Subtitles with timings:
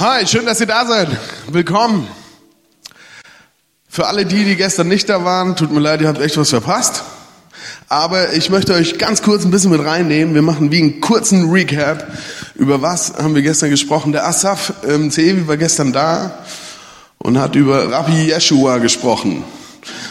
[0.00, 1.08] Hi, schön, dass ihr da seid.
[1.48, 2.08] Willkommen.
[3.86, 6.48] Für alle die, die gestern nicht da waren, tut mir leid, ihr habt echt was
[6.48, 7.02] verpasst.
[7.90, 10.34] Aber ich möchte euch ganz kurz ein bisschen mit reinnehmen.
[10.34, 12.16] Wir machen wie einen kurzen Recap.
[12.54, 14.12] Über was haben wir gestern gesprochen?
[14.12, 16.44] Der Asaf ähm, Zevi war gestern da
[17.18, 19.44] und hat über Rabbi Yeshua gesprochen.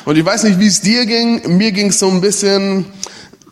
[0.05, 1.57] Und ich weiß nicht, wie es dir ging.
[1.57, 2.85] Mir ging es so ein bisschen,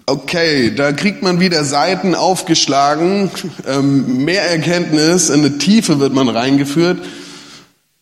[0.08, 3.30] okay, da kriegt man wieder Seiten aufgeschlagen,
[3.68, 7.04] ähm, mehr Erkenntnis, in eine Tiefe wird man reingeführt.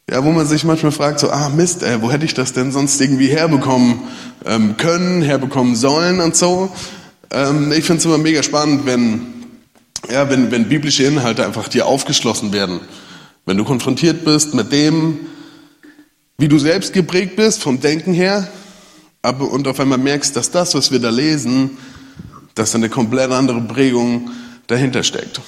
[0.09, 2.71] Ja, wo man sich manchmal fragt, so, ah Mist, ey, wo hätte ich das denn
[2.71, 4.03] sonst irgendwie herbekommen
[4.45, 6.71] ähm, können, herbekommen sollen und so.
[7.31, 9.21] Ähm, ich finde es immer mega spannend, wenn,
[10.11, 12.81] ja, wenn, wenn biblische Inhalte einfach dir aufgeschlossen werden.
[13.47, 15.21] Wenn du konfrontiert bist mit dem,
[16.37, 18.47] wie du selbst geprägt bist, vom Denken her,
[19.23, 21.71] aber, und auf einmal merkst, dass das, was wir da lesen,
[22.55, 24.31] dass eine komplett andere Prägung
[24.67, 25.41] dahinter steckt.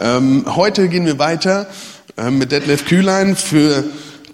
[0.00, 1.66] Ähm, heute gehen wir weiter
[2.16, 3.36] äh, mit Detlef Kühlein.
[3.36, 3.84] Für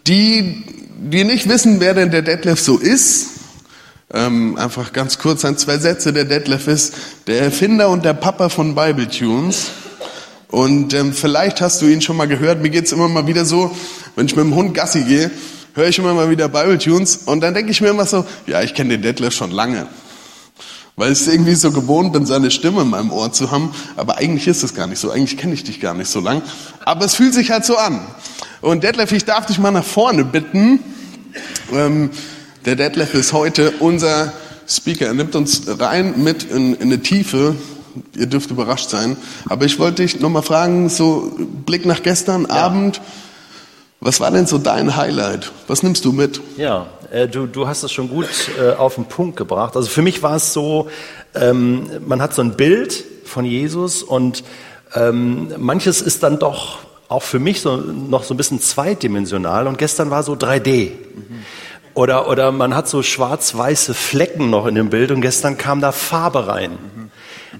[0.07, 0.65] die,
[0.99, 3.29] die nicht wissen, wer denn der Detlef so ist,
[4.13, 6.13] ähm, einfach ganz kurz ein, zwei Sätze.
[6.13, 6.95] Der Detlef ist
[7.27, 9.71] der Erfinder und der Papa von Bible Tunes.
[10.49, 12.63] Und ähm, vielleicht hast du ihn schon mal gehört.
[12.63, 13.75] Mir geht's immer mal wieder so,
[14.17, 15.31] wenn ich mit dem Hund Gassi gehe,
[15.75, 18.63] höre ich immer mal wieder Bible Tunes und dann denke ich mir immer so, ja,
[18.63, 19.89] ich kenne den Detlef schon lange.
[20.97, 23.75] Weil ich irgendwie so gewohnt bin, seine Stimme in meinem Ohr zu haben.
[23.97, 25.11] Aber eigentlich ist es gar nicht so.
[25.11, 26.43] Eigentlich kenne ich dich gar nicht so lang.
[26.85, 28.01] Aber es fühlt sich halt so an.
[28.61, 30.79] Und Detlef, ich darf dich mal nach vorne bitten.
[31.73, 32.11] Ähm,
[32.65, 34.33] der Detlef ist heute unser
[34.69, 35.07] Speaker.
[35.07, 37.57] Er nimmt uns rein mit in, in eine Tiefe.
[38.17, 39.17] Ihr dürft überrascht sein.
[39.49, 42.51] Aber ich wollte dich nochmal fragen, so Blick nach gestern ja.
[42.51, 43.01] Abend.
[44.05, 45.51] Was war denn so dein Highlight?
[45.67, 46.39] Was nimmst du mit?
[46.59, 48.29] Ja, äh, du, du hast es schon gut
[48.61, 49.77] äh, auf den Punkt gebracht.
[49.77, 50.91] Also für mich war es so,
[51.35, 54.45] ähm, man hat so ein Bild von Jesus und
[54.95, 59.79] ähm, manches ist dann doch auch für mich so, noch so ein bisschen zweidimensional und
[59.79, 60.91] gestern war so 3D.
[60.91, 61.45] Mhm.
[61.95, 65.93] Oder, oder man hat so schwarz-weiße Flecken noch in dem Bild und gestern kam da
[65.93, 66.73] Farbe rein.
[66.73, 67.11] Mhm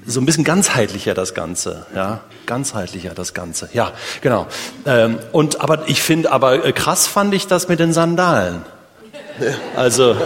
[0.07, 4.47] so ein bisschen ganzheitlicher das Ganze, ja, ganzheitlicher das Ganze, ja, genau.
[4.87, 8.63] Ähm, und aber ich finde, aber äh, krass fand ich das mit den Sandalen.
[9.77, 10.17] Also,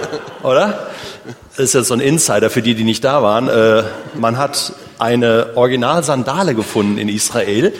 [0.43, 0.89] oder?
[1.56, 3.49] Das ist jetzt so ein Insider für die, die nicht da waren.
[3.49, 3.84] Äh,
[4.15, 7.73] man hat eine Original-Sandale gefunden in Israel,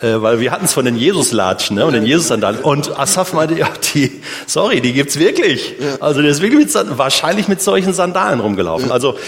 [0.00, 2.60] äh, weil wir hatten es von den Jesus-Latschen ne, und den Jesus-Sandalen.
[2.60, 5.74] Und Asaf meinte, ja, die, sorry, die gibt's wirklich.
[6.00, 8.92] Also der ist wirklich mit, wahrscheinlich mit solchen Sandalen rumgelaufen.
[8.92, 9.18] Also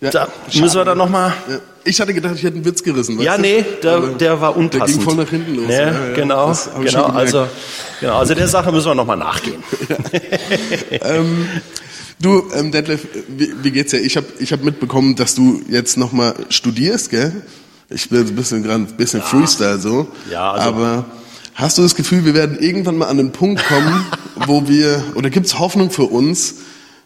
[0.00, 0.62] ja, da schade.
[0.62, 1.32] müssen wir dann nochmal.
[1.48, 1.58] Ja.
[1.84, 3.20] Ich hatte gedacht, ich hätte einen Witz gerissen.
[3.20, 4.88] Ja, nee, der, der war unpassend.
[4.88, 5.66] Der ging voll nach hinten los.
[5.66, 7.04] Nee, ja, genau, genau.
[7.06, 7.46] Also,
[8.00, 8.18] genau.
[8.18, 9.62] Also der Sache müssen wir nochmal nachgehen.
[10.90, 11.46] ähm,
[12.20, 14.00] du, ähm, Detlef, wie, wie geht's dir?
[14.00, 17.42] Ich habe ich hab mitbekommen, dass du jetzt nochmal studierst, gell?
[17.88, 20.08] Ich bin ein bisschen gerade ein bisschen Freestyle so.
[20.30, 21.04] Ja, also, aber
[21.54, 24.06] hast du das Gefühl, wir werden irgendwann mal an den Punkt kommen,
[24.46, 26.56] wo wir, oder gibt's Hoffnung für uns,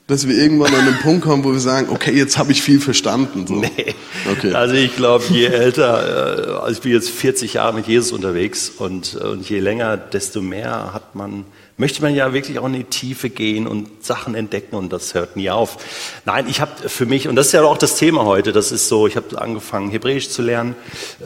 [0.06, 2.78] dass wir irgendwann an einen Punkt kommen, wo wir sagen, okay, jetzt habe ich viel
[2.78, 3.46] verstanden.
[3.46, 3.54] So.
[3.54, 3.94] Nee.
[4.30, 4.52] Okay.
[4.52, 8.68] Also ich glaube, je älter, äh, also ich bin jetzt 40 Jahre mit Jesus unterwegs
[8.68, 11.46] und, und je länger, desto mehr hat man,
[11.78, 15.36] möchte man ja wirklich auch in die Tiefe gehen und Sachen entdecken und das hört
[15.36, 15.78] nie auf.
[16.26, 18.88] Nein, ich habe für mich, und das ist ja auch das Thema heute, das ist
[18.88, 20.76] so, ich habe angefangen Hebräisch zu lernen,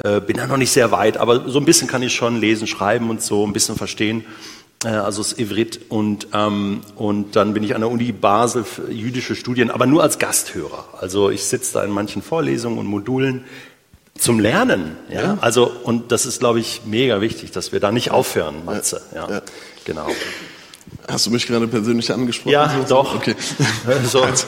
[0.04, 2.68] äh, bin da noch nicht sehr weit, aber so ein bisschen kann ich schon lesen,
[2.68, 4.24] schreiben und so, ein bisschen verstehen.
[4.84, 8.90] Äh, also das Ivrit und, ähm, und dann bin ich an der Uni Basel für
[8.90, 10.84] jüdische Studien, aber nur als Gasthörer.
[11.00, 13.44] Also ich sitze da in manchen Vorlesungen und Modulen
[14.18, 14.96] zum Lernen.
[15.10, 15.22] Ja?
[15.22, 15.38] ja.
[15.40, 19.02] Also und das ist, glaube ich, mega wichtig, dass wir da nicht aufhören, Matze.
[19.14, 19.42] Ja, ja.
[19.84, 20.08] genau.
[21.06, 22.52] Hast du mich gerade persönlich angesprochen?
[22.52, 22.94] Ja, so?
[22.94, 23.14] doch.
[23.16, 23.34] Okay.
[24.04, 24.22] So.
[24.22, 24.46] Also,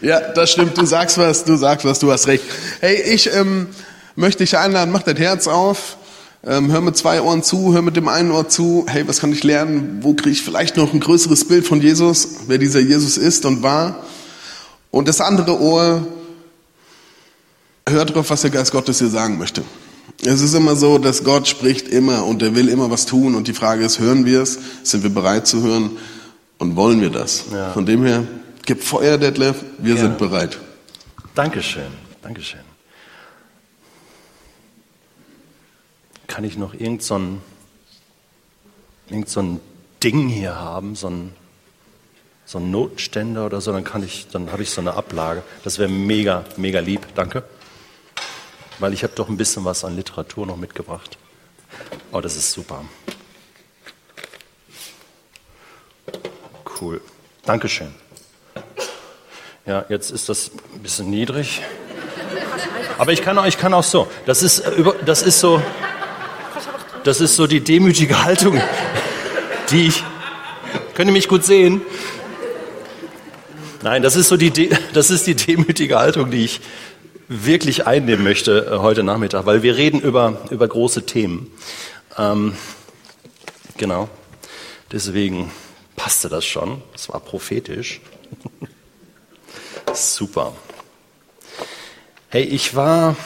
[0.00, 0.76] ja, das stimmt.
[0.76, 2.44] Du sagst was, du sagst was, du hast recht.
[2.80, 3.68] Hey, ich ähm,
[4.16, 5.96] möchte dich einladen, mach dein Herz auf.
[6.44, 8.84] Ähm, hör mit zwei Ohren zu, hör mit dem einen Ohr zu.
[8.88, 9.98] Hey, was kann ich lernen?
[10.02, 13.62] Wo kriege ich vielleicht noch ein größeres Bild von Jesus, wer dieser Jesus ist und
[13.62, 14.02] war?
[14.90, 16.04] Und das andere Ohr
[17.88, 19.62] hört drauf, was der Geist Gottes dir sagen möchte.
[20.24, 23.36] Es ist immer so, dass Gott spricht immer und er will immer was tun.
[23.36, 24.58] Und die Frage ist, hören wir es?
[24.82, 25.92] Sind wir bereit zu hören?
[26.58, 27.44] Und wollen wir das?
[27.52, 27.70] Ja.
[27.72, 28.24] Von dem her,
[28.66, 29.56] gib Feuer, Detlef.
[29.78, 30.00] Wir ja.
[30.00, 30.58] sind bereit.
[31.34, 31.90] Dankeschön.
[32.22, 32.60] Dankeschön.
[36.32, 37.42] Kann ich noch irgend so ein,
[39.10, 39.60] irgend so ein
[40.02, 41.34] Ding hier haben, so ein,
[42.46, 45.42] so ein Notständer oder so, dann kann ich, dann habe ich so eine Ablage.
[45.62, 47.44] Das wäre mega, mega lieb, danke.
[48.78, 51.18] Weil ich habe doch ein bisschen was an Literatur noch mitgebracht.
[52.12, 52.82] Oh, das ist super.
[56.80, 57.02] Cool.
[57.44, 57.94] Dankeschön.
[59.66, 61.60] Ja, jetzt ist das ein bisschen niedrig.
[62.96, 64.08] Aber ich kann auch, ich kann auch so.
[64.24, 65.60] Das ist, äh, das ist so,
[67.04, 68.60] Das ist so die demütige Haltung,
[69.70, 70.04] die ich,
[70.94, 71.82] könnt ihr mich gut sehen?
[73.82, 76.60] Nein, das ist so die, das ist die demütige Haltung, die ich
[77.26, 81.50] wirklich einnehmen möchte äh, heute Nachmittag, weil wir reden über, über große Themen.
[82.16, 82.54] Ähm,
[83.76, 84.08] genau.
[84.92, 85.50] Deswegen
[85.96, 86.82] passte das schon.
[86.92, 88.00] Das war prophetisch.
[89.94, 90.52] Super.
[92.28, 93.16] Hey, ich war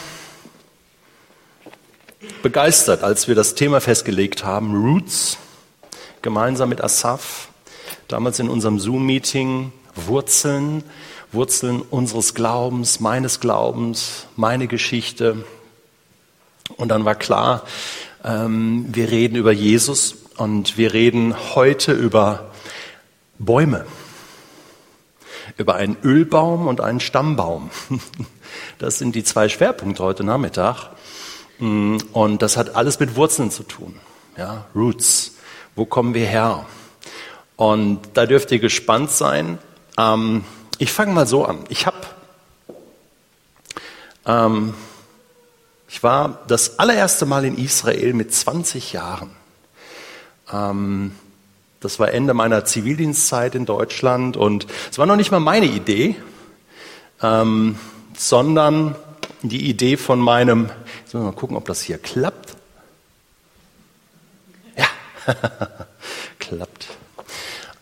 [2.43, 5.38] begeistert, als wir das Thema festgelegt haben, Roots,
[6.23, 7.49] gemeinsam mit Asaf,
[8.08, 10.84] damals in unserem Zoom-Meeting, Wurzeln,
[11.32, 15.44] Wurzeln unseres Glaubens, meines Glaubens, meine Geschichte.
[16.76, 17.62] Und dann war klar,
[18.25, 22.50] ähm, wir reden über Jesus und wir reden heute über
[23.38, 23.87] Bäume,
[25.56, 27.70] über einen Ölbaum und einen Stammbaum.
[28.78, 30.90] Das sind die zwei Schwerpunkte heute Nachmittag.
[31.58, 33.99] Und das hat alles mit Wurzeln zu tun.
[34.37, 35.37] Ja, Roots.
[35.75, 36.67] Wo kommen wir her?
[37.56, 39.58] Und da dürft ihr gespannt sein.
[39.99, 40.44] Ähm,
[40.79, 41.64] ich fange mal so an.
[41.69, 41.97] Ich habe,
[44.26, 44.75] ähm,
[45.88, 49.31] ich war das allererste Mal in Israel mit 20 Jahren.
[50.52, 51.12] Ähm,
[51.81, 56.17] das war Ende meiner Zivildienstzeit in Deutschland und es war noch nicht mal meine Idee,
[57.23, 57.79] ähm,
[58.17, 58.97] sondern
[59.43, 60.70] die Idee von meinem,
[61.06, 62.56] müssen wir mal gucken, ob das hier klappt.
[64.76, 64.87] Ja,
[66.41, 66.88] klappt.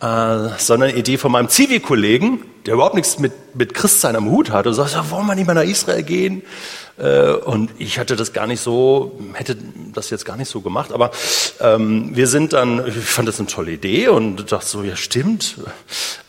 [0.00, 4.50] Äh, sondern eine Idee von meinem Zivi-Kollegen, der überhaupt nichts mit, mit Christsein am Hut
[4.50, 6.43] hat und sagt, ja, wollen wir nicht mal nach Israel gehen?
[6.96, 9.56] Äh, und ich hatte das gar nicht so, hätte
[9.93, 11.11] das jetzt gar nicht so gemacht, aber
[11.61, 15.56] ähm, wir sind dann, ich fand das eine tolle Idee und dachte so, ja stimmt,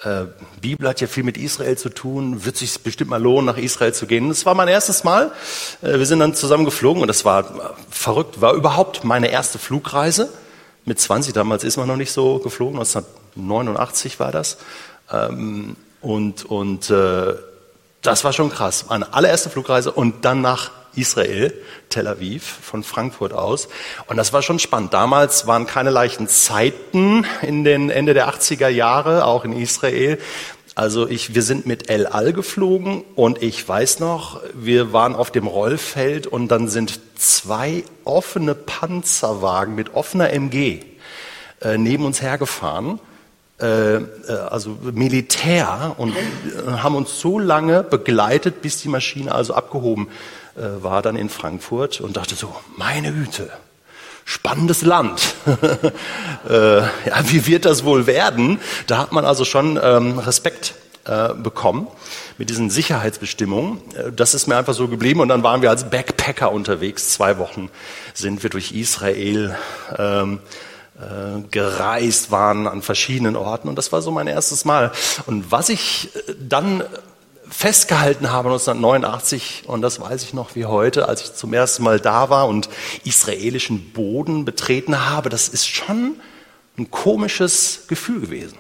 [0.04, 0.26] äh,
[0.62, 3.94] Bibel hat ja viel mit Israel zu tun, wird sich bestimmt mal lohnen, nach Israel
[3.94, 4.30] zu gehen.
[4.30, 5.32] Das war mein erstes Mal.
[5.84, 10.30] Äh, wir sind dann zusammen geflogen und das war verrückt, war überhaupt meine erste Flugreise.
[10.88, 14.58] Mit 20, damals ist man noch nicht so geflogen, 1989 war das.
[15.12, 17.34] Ähm, und und äh,
[18.06, 18.86] das war schon krass.
[18.90, 21.54] Meine allererste Flugreise und dann nach Israel,
[21.90, 23.68] Tel Aviv, von Frankfurt aus.
[24.08, 24.94] Und das war schon spannend.
[24.94, 30.20] Damals waren keine leichten Zeiten in den Ende der 80er Jahre, auch in Israel.
[30.74, 35.32] Also ich, wir sind mit El Al geflogen und ich weiß noch, wir waren auf
[35.32, 40.82] dem Rollfeld und dann sind zwei offene Panzerwagen mit offener MG
[41.62, 43.00] äh, neben uns hergefahren
[43.58, 50.08] also Militär und äh, haben uns so lange begleitet, bis die Maschine also abgehoben
[50.58, 53.50] war dann in Frankfurt und dachte so, meine Güte,
[54.24, 55.36] spannendes Land.
[56.50, 56.90] ja,
[57.24, 58.62] wie wird das wohl werden?
[58.88, 61.90] Da hat man also schon ähm, Respekt bekommen
[62.38, 63.80] mit diesen Sicherheitsbestimmungen.
[64.16, 67.10] Das ist mir einfach so geblieben und dann waren wir als Backpacker unterwegs.
[67.10, 67.70] Zwei Wochen
[68.14, 69.58] sind wir durch Israel.
[69.98, 70.75] Ähm, äh,
[71.52, 74.92] gereist waren an verschiedenen Orten und das war so mein erstes Mal.
[75.26, 76.84] Und was ich äh, dann
[77.50, 82.00] festgehalten habe 1989 und das weiß ich noch wie heute, als ich zum ersten Mal
[82.00, 82.70] da war und
[83.04, 86.16] israelischen Boden betreten habe, das ist schon
[86.78, 88.58] ein komisches Gefühl gewesen.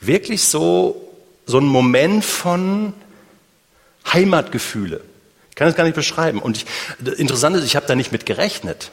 [0.00, 1.10] Wirklich so
[1.50, 2.94] so ein Moment von
[4.10, 5.02] Heimatgefühle.
[5.50, 6.40] Ich kann das gar nicht beschreiben.
[6.40, 6.66] Und ich,
[7.18, 8.90] interessant ist, ich habe da nicht mit gerechnet,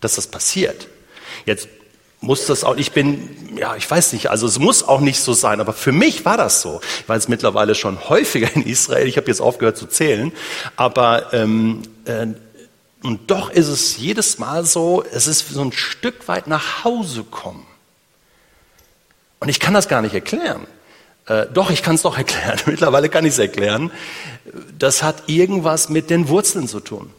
[0.00, 0.88] dass das passiert.
[1.46, 1.68] Jetzt
[2.20, 5.32] muss das auch, ich bin, ja, ich weiß nicht, also es muss auch nicht so
[5.34, 6.80] sein, aber für mich war das so.
[7.00, 10.32] Ich war jetzt mittlerweile schon häufiger in Israel, ich habe jetzt aufgehört zu zählen,
[10.76, 12.26] aber ähm, äh,
[13.02, 17.22] und doch ist es jedes Mal so, es ist so ein Stück weit nach Hause
[17.22, 17.66] kommen.
[19.40, 20.66] Und ich kann das gar nicht erklären.
[21.26, 22.58] Äh, doch, ich kann es doch erklären.
[22.64, 23.90] Mittlerweile kann ich es erklären.
[24.78, 27.10] Das hat irgendwas mit den Wurzeln zu tun.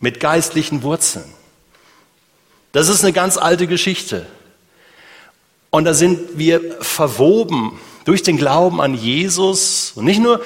[0.00, 1.30] Mit geistlichen Wurzeln.
[2.74, 4.26] Das ist eine ganz alte Geschichte.
[5.70, 10.42] Und da sind wir verwoben durch den Glauben an Jesus und nicht nur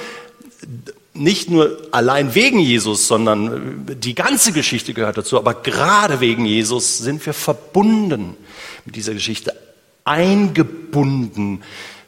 [1.14, 6.98] nicht nur allein wegen Jesus, sondern die ganze Geschichte gehört dazu, aber gerade wegen Jesus
[6.98, 8.36] sind wir verbunden
[8.84, 9.56] mit dieser Geschichte,
[10.04, 11.62] eingebunden.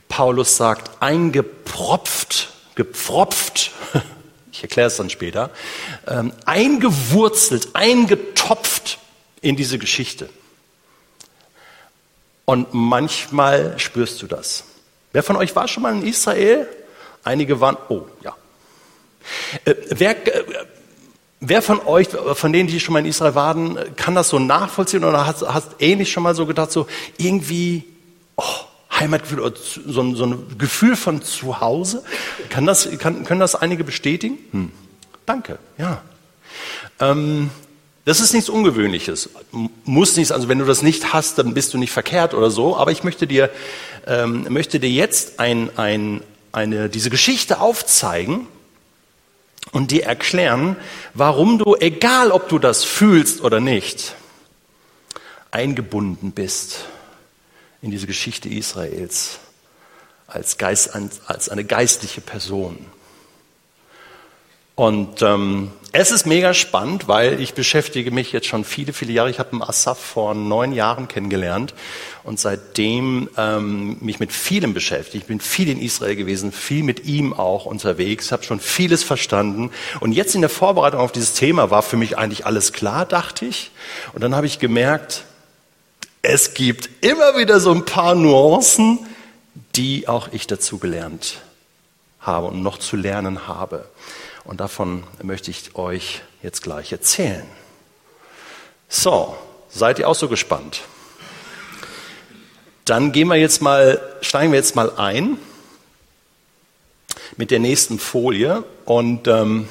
[0.08, 3.72] Paulus sagt, eingepropft, gepfropft,
[4.52, 5.50] ich erkläre es dann später,
[6.06, 8.99] ähm, eingewurzelt, eingetopft
[9.40, 10.28] in diese Geschichte.
[12.44, 14.64] Und manchmal spürst du das.
[15.12, 16.68] Wer von euch war schon mal in Israel?
[17.22, 18.36] Einige waren, oh ja.
[19.64, 20.44] Äh, wer, äh,
[21.40, 25.04] wer von euch, von denen, die schon mal in Israel waren, kann das so nachvollziehen
[25.04, 26.86] oder hast, hast ähnlich schon mal so gedacht, so
[27.18, 27.84] irgendwie,
[28.36, 28.44] oh,
[28.92, 32.02] Heimatgefühl oder so, so ein Gefühl von Zuhause?
[32.48, 34.38] Kann das, kann, können das einige bestätigen?
[34.50, 34.72] Hm.
[35.26, 36.02] Danke, ja.
[36.98, 37.50] Ähm,
[38.10, 39.30] Das ist nichts Ungewöhnliches.
[39.84, 42.76] Muss nichts, also wenn du das nicht hast, dann bist du nicht verkehrt oder so.
[42.76, 43.50] Aber ich möchte dir,
[44.04, 48.48] ähm, möchte dir jetzt ein, ein, eine, diese Geschichte aufzeigen
[49.70, 50.74] und dir erklären,
[51.14, 54.16] warum du, egal ob du das fühlst oder nicht,
[55.52, 56.86] eingebunden bist
[57.80, 59.38] in diese Geschichte Israels
[60.26, 60.96] als, Geist,
[61.28, 62.76] als eine geistliche Person.
[64.80, 69.28] Und ähm, es ist mega spannend, weil ich beschäftige mich jetzt schon viele, viele Jahre.
[69.28, 71.74] Ich habe Asaf vor neun Jahren kennengelernt
[72.24, 75.16] und seitdem ähm, mich mit vielem beschäftigt.
[75.16, 79.70] Ich bin viel in Israel gewesen, viel mit ihm auch unterwegs, habe schon vieles verstanden.
[80.00, 83.44] Und jetzt in der Vorbereitung auf dieses Thema war für mich eigentlich alles klar, dachte
[83.44, 83.72] ich.
[84.14, 85.24] Und dann habe ich gemerkt,
[86.22, 88.98] es gibt immer wieder so ein paar Nuancen,
[89.76, 91.36] die auch ich dazu gelernt
[92.18, 93.84] habe und noch zu lernen habe.
[94.44, 97.46] Und davon möchte ich euch jetzt gleich erzählen.
[98.88, 99.36] So,
[99.68, 100.82] seid ihr auch so gespannt?
[102.84, 105.38] Dann gehen wir jetzt mal, steigen wir jetzt mal ein
[107.36, 109.68] mit der nächsten Folie und ähm,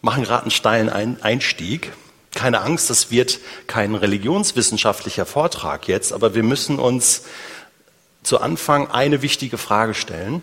[0.00, 1.92] machen gerade einen steilen Einstieg.
[2.34, 7.24] Keine Angst, das wird kein religionswissenschaftlicher Vortrag jetzt, aber wir müssen uns
[8.22, 10.42] zu Anfang eine wichtige Frage stellen.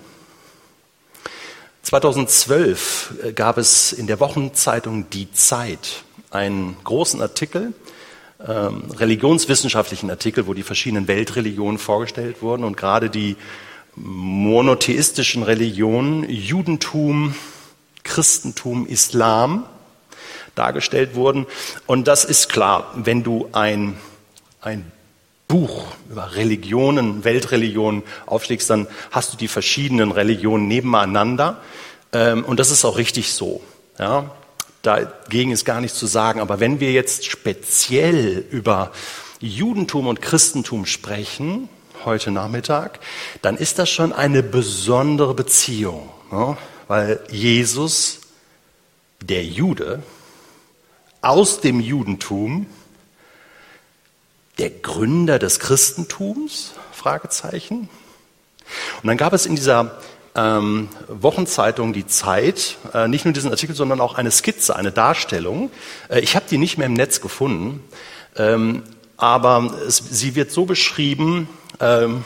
[1.84, 7.74] 2012 äh, gab es in der Wochenzeitung Die Zeit einen großen Artikel,
[8.46, 13.36] ähm, religionswissenschaftlichen Artikel, wo die verschiedenen Weltreligionen vorgestellt wurden und gerade die
[13.96, 17.36] monotheistischen Religionen, Judentum,
[18.04, 19.66] Christentum, Islam,
[20.56, 21.48] dargestellt wurden.
[21.86, 23.98] Und das ist klar, wenn du ein,
[24.62, 24.92] ein
[25.48, 31.62] Buch über Religionen, Weltreligionen aufschlägst, dann hast du die verschiedenen Religionen nebeneinander.
[32.12, 33.62] Ähm, und das ist auch richtig so.
[33.98, 34.32] Ja?
[34.82, 36.40] Dagegen ist gar nichts zu sagen.
[36.40, 38.92] Aber wenn wir jetzt speziell über
[39.40, 41.70] Judentum und Christentum sprechen,
[42.06, 43.00] heute Nachmittag,
[43.42, 46.10] dann ist das schon eine besondere Beziehung.
[46.32, 46.58] Ne?
[46.88, 48.22] Weil Jesus,
[49.22, 50.02] der Jude,
[51.22, 52.66] aus dem Judentum
[54.60, 56.74] der Gründer des Christentums?
[56.92, 57.90] Fragezeichen.
[59.02, 60.00] Und dann gab es in dieser
[60.36, 65.72] ähm, Wochenzeitung Die Zeit äh, nicht nur diesen Artikel, sondern auch eine Skizze, eine Darstellung.
[66.10, 67.84] Äh, ich habe die nicht mehr im Netz gefunden,
[68.36, 68.84] ähm,
[69.18, 71.50] aber es, sie wird so beschrieben,
[71.80, 72.26] ähm,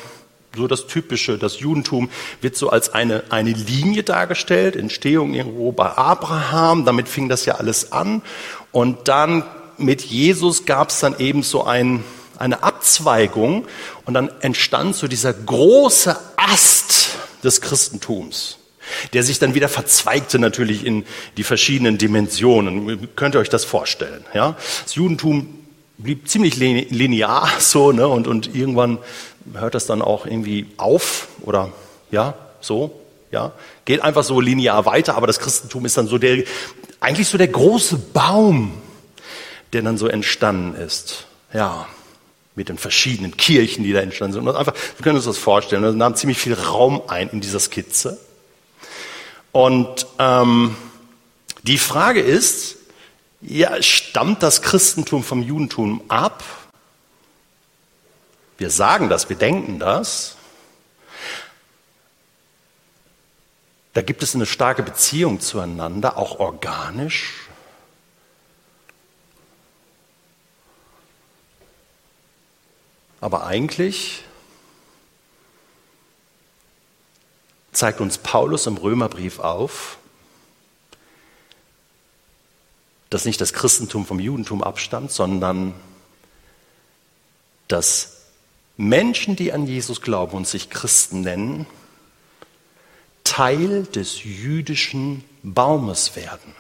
[0.56, 2.10] so das Typische, das Judentum
[2.42, 7.56] wird so als eine, eine Linie dargestellt, Entstehung irgendwo bei Abraham, damit fing das ja
[7.56, 8.22] alles an.
[8.72, 9.44] Und dann
[9.78, 12.04] mit Jesus gab es dann eben so ein,
[12.44, 13.66] eine Abzweigung
[14.06, 18.58] und dann entstand so dieser große Ast des Christentums,
[19.14, 21.06] der sich dann wieder verzweigte natürlich in
[21.38, 23.08] die verschiedenen Dimensionen.
[23.16, 24.26] Könnt ihr euch das vorstellen?
[24.34, 24.58] Ja?
[24.84, 25.60] Das Judentum
[25.98, 28.08] blieb ziemlich linear so ne?
[28.08, 28.98] und, und irgendwann
[29.54, 31.72] hört das dann auch irgendwie auf oder
[32.12, 33.00] ja, so,
[33.32, 33.54] ja,
[33.86, 36.44] geht einfach so linear weiter, aber das Christentum ist dann so der,
[37.00, 38.74] eigentlich so der große Baum,
[39.72, 41.26] der dann so entstanden ist.
[41.54, 41.88] Ja,
[42.56, 44.48] mit den verschiedenen Kirchen, die da entstanden sind.
[44.48, 47.60] Und einfach, wir können uns das vorstellen, da nahm ziemlich viel Raum ein in dieser
[47.60, 48.20] Skizze.
[49.52, 50.76] Und ähm,
[51.64, 52.78] die Frage ist,
[53.42, 56.44] ja, stammt das Christentum vom Judentum ab?
[58.58, 60.38] Wir sagen das, wir denken das.
[63.94, 67.43] Da gibt es eine starke Beziehung zueinander, auch organisch.
[73.24, 74.22] Aber eigentlich
[77.72, 79.98] zeigt uns Paulus im Römerbrief auf,
[83.10, 85.74] dass nicht das Christentum vom Judentum abstammt, sondern
[87.70, 88.26] dass
[88.76, 91.66] Menschen, die an Jesus glauben und sich Christen nennen,
[93.24, 96.54] Teil des jüdischen Baumes werden.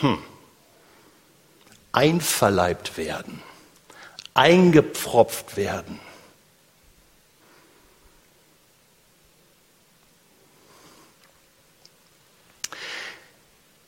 [0.00, 0.18] Hm.
[1.98, 3.42] Einverleibt werden,
[4.32, 5.98] eingepfropft werden.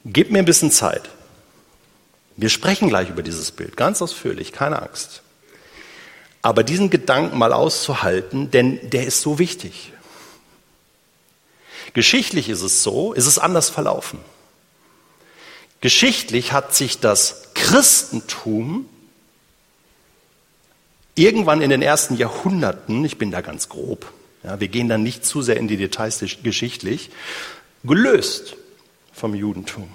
[0.05, 1.09] Gib mir ein bisschen Zeit.
[2.37, 5.23] Wir sprechen gleich über dieses Bild, ganz ausführlich, keine Angst.
[6.43, 9.93] Aber diesen Gedanken mal auszuhalten, denn der ist so wichtig.
[11.95, 14.19] Geschichtlich ist es so, ist es anders verlaufen.
[15.81, 18.87] Geschichtlich hat sich das Christentum
[21.15, 25.25] irgendwann in den ersten Jahrhunderten, ich bin da ganz grob, ja, wir gehen da nicht
[25.25, 27.11] zu sehr in die Details geschichtlich,
[27.85, 28.57] gelöst
[29.13, 29.89] vom Judentum.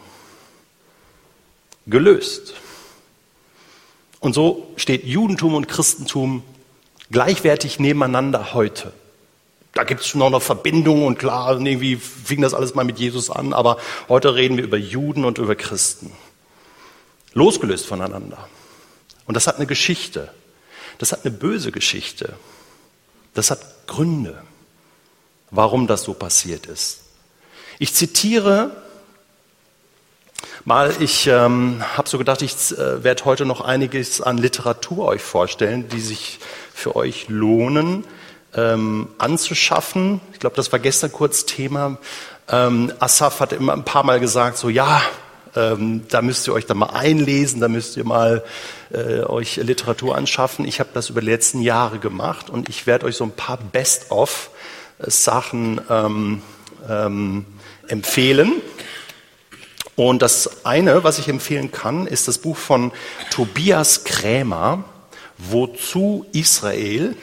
[1.87, 2.55] Gelöst.
[4.19, 6.43] Und so steht Judentum und Christentum
[7.11, 8.91] gleichwertig nebeneinander heute.
[9.75, 13.29] Da gibt es noch eine Verbindung und klar, irgendwie fing das alles mal mit Jesus
[13.29, 13.77] an, aber
[14.07, 16.13] heute reden wir über Juden und über Christen.
[17.33, 18.47] Losgelöst voneinander.
[19.25, 20.31] Und das hat eine Geschichte.
[20.97, 22.35] Das hat eine böse Geschichte.
[23.33, 24.41] Das hat Gründe,
[25.51, 27.01] warum das so passiert ist.
[27.77, 28.71] Ich zitiere
[30.63, 35.21] mal, ich ähm, habe so gedacht, ich äh, werde heute noch einiges an Literatur euch
[35.21, 36.39] vorstellen, die sich
[36.73, 38.05] für euch lohnen
[38.55, 40.21] ähm, anzuschaffen.
[40.33, 41.97] Ich glaube, das war gestern kurz Thema.
[42.47, 45.01] Ähm, Asaf hat immer ein paar Mal gesagt, so ja,
[45.55, 48.43] ähm, da müsst ihr euch dann mal einlesen, da müsst ihr mal
[48.91, 50.65] äh, euch Literatur anschaffen.
[50.65, 53.57] Ich habe das über die letzten Jahre gemacht und ich werde euch so ein paar
[53.57, 56.41] Best-of-Sachen ähm,
[56.89, 57.45] ähm,
[57.87, 58.53] empfehlen.
[59.95, 62.91] Und das eine, was ich empfehlen kann, ist das Buch von
[63.29, 64.83] Tobias Krämer,
[65.37, 67.15] Wozu Israel?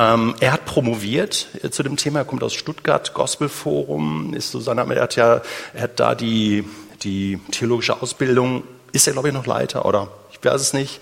[0.00, 4.58] Ähm, er hat promoviert äh, zu dem Thema, er kommt aus Stuttgart, Gospelforum, ist so
[4.58, 5.42] seine, er hat ja,
[5.74, 6.64] er hat da die,
[7.02, 11.00] die theologische Ausbildung, ist er glaube ich noch Leiter oder ich weiß es nicht.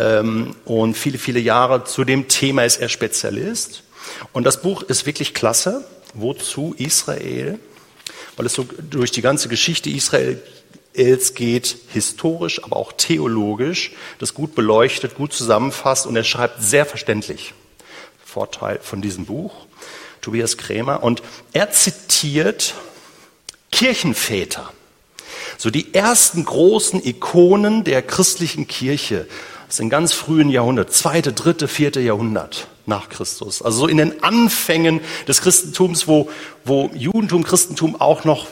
[0.00, 3.84] Ähm, und viele, viele Jahre zu dem Thema ist er Spezialist.
[4.32, 5.84] Und das Buch ist wirklich klasse.
[6.14, 7.60] Wozu Israel?
[8.36, 14.56] Weil es so durch die ganze Geschichte Israels geht, historisch, aber auch theologisch, das gut
[14.56, 17.54] beleuchtet, gut zusammenfasst und er schreibt sehr verständlich.
[18.34, 19.52] Vorteil von diesem Buch,
[20.20, 21.04] Tobias Krämer.
[21.04, 21.22] Und
[21.52, 22.74] er zitiert
[23.70, 24.72] Kirchenväter,
[25.56, 29.28] so die ersten großen Ikonen der christlichen Kirche
[29.68, 33.62] aus dem ganz frühen Jahrhundert, zweite, dritte, vierte Jahrhundert nach Christus.
[33.62, 36.28] Also so in den Anfängen des Christentums, wo,
[36.64, 38.48] wo Judentum, Christentum auch noch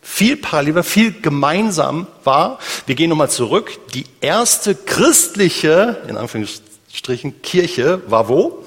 [0.00, 2.60] viel parallel, viel gemeinsam war.
[2.86, 3.80] Wir gehen nochmal zurück.
[3.94, 8.63] Die erste christliche, in Anführungsstrichen, Kirche war wo?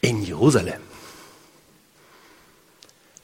[0.00, 0.80] In Jerusalem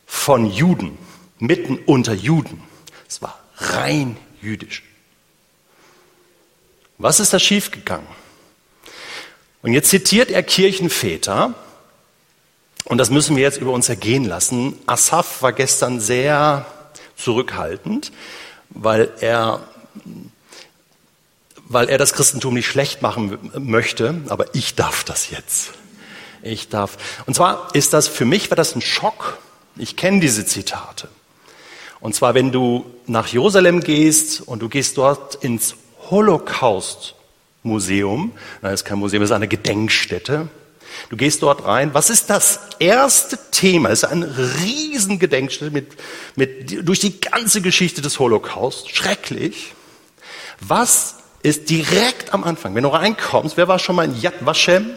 [0.07, 0.99] von Juden,
[1.38, 2.62] mitten unter Juden.
[3.09, 4.83] Es war rein jüdisch.
[6.99, 8.07] Was ist da schiefgegangen?
[9.62, 11.55] Und jetzt zitiert er Kirchenväter,
[12.85, 14.79] und das müssen wir jetzt über uns ergehen lassen.
[14.87, 16.66] Asaf war gestern sehr
[17.16, 18.12] zurückhaltend,
[18.71, 19.66] weil er,
[21.64, 25.73] weil er das Christentum nicht schlecht machen möchte, aber ich darf das jetzt.
[26.46, 26.96] Ich darf.
[27.26, 29.38] Und zwar ist das, für mich war das ein Schock.
[29.76, 31.09] Ich kenne diese Zitate.
[32.00, 35.74] Und zwar, wenn du nach Jerusalem gehst und du gehst dort ins
[36.11, 38.32] Holocaust-Museum,
[38.62, 40.48] das ist kein Museum, das ist eine Gedenkstätte.
[41.11, 41.92] Du gehst dort rein.
[41.94, 43.88] Was ist das erste Thema?
[43.90, 44.32] Es ist eine
[44.62, 45.88] riesen Gedenkstätte mit,
[46.37, 48.94] mit, durch die ganze Geschichte des Holocaust.
[48.94, 49.74] Schrecklich.
[50.61, 54.94] Was ist direkt am Anfang, wenn du reinkommst, wer war schon mal in Yad Vashem?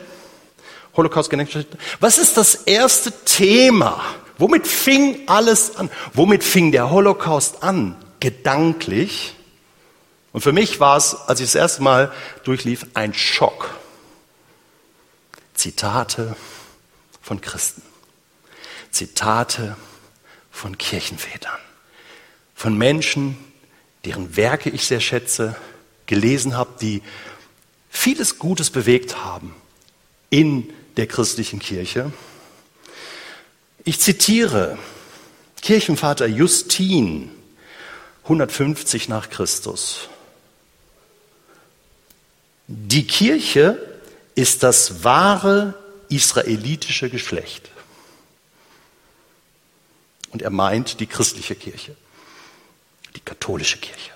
[1.00, 1.78] Holocaust-Gedenkstätte.
[2.00, 4.04] Was ist das erste Thema?
[4.38, 5.90] Womit fing alles an?
[6.14, 7.96] Womit fing der Holocaust an?
[8.20, 9.36] Gedanklich.
[10.32, 12.12] Und für mich war es, als ich das erste Mal
[12.44, 13.72] durchlief, ein Schock.
[15.54, 16.36] Zitate
[17.22, 17.82] von Christen.
[18.92, 19.76] Zitate
[20.52, 21.60] von Kirchenvätern.
[22.56, 23.38] Von Menschen,
[24.06, 25.56] deren Werke ich sehr schätze,
[26.06, 27.02] gelesen habe, die
[27.90, 29.56] vieles Gutes bewegt haben
[30.30, 32.12] in der christlichen Kirche.
[33.84, 34.78] Ich zitiere
[35.62, 37.32] Kirchenvater Justin,
[38.24, 40.10] 150 nach Christus.
[42.68, 44.00] Die Kirche
[44.36, 45.74] ist das wahre
[46.10, 47.70] israelitische Geschlecht.
[50.32, 51.96] Und er meint die christliche Kirche,
[53.16, 54.12] die katholische Kirche.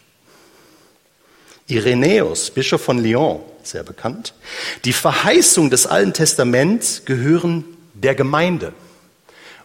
[1.68, 4.34] Irenäus, Bischof von Lyon, sehr bekannt.
[4.86, 8.74] Die Verheißung des Alten Testaments gehören der Gemeinde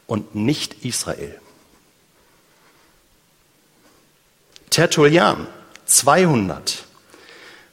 [0.07, 1.41] und nicht Israel.
[4.71, 5.47] Tertullian,
[5.87, 6.85] 200,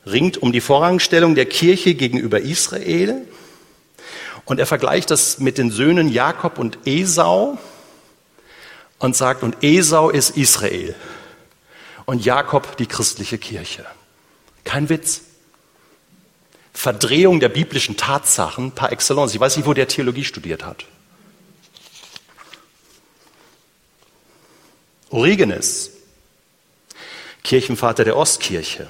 [0.05, 3.27] ringt um die Vorrangstellung der Kirche gegenüber Israel
[4.45, 7.57] und er vergleicht das mit den Söhnen Jakob und Esau
[8.99, 10.95] und sagt, und Esau ist Israel
[12.05, 13.85] und Jakob die christliche Kirche.
[14.65, 15.21] Kein Witz.
[16.73, 19.33] Verdrehung der biblischen Tatsachen par excellence.
[19.33, 20.85] Ich weiß nicht, wo der Theologie studiert hat.
[25.09, 25.91] Origenes,
[27.43, 28.87] Kirchenvater der Ostkirche.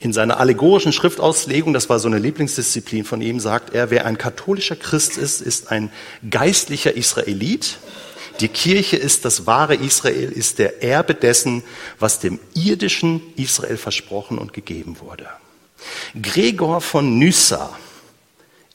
[0.00, 4.18] In seiner allegorischen Schriftauslegung, das war so eine Lieblingsdisziplin von ihm, sagt er, wer ein
[4.18, 5.92] katholischer Christ ist, ist ein
[6.28, 7.78] geistlicher Israelit.
[8.40, 11.62] Die Kirche ist das wahre Israel, ist der Erbe dessen,
[11.98, 15.28] was dem irdischen Israel versprochen und gegeben wurde.
[16.20, 17.76] Gregor von Nyssa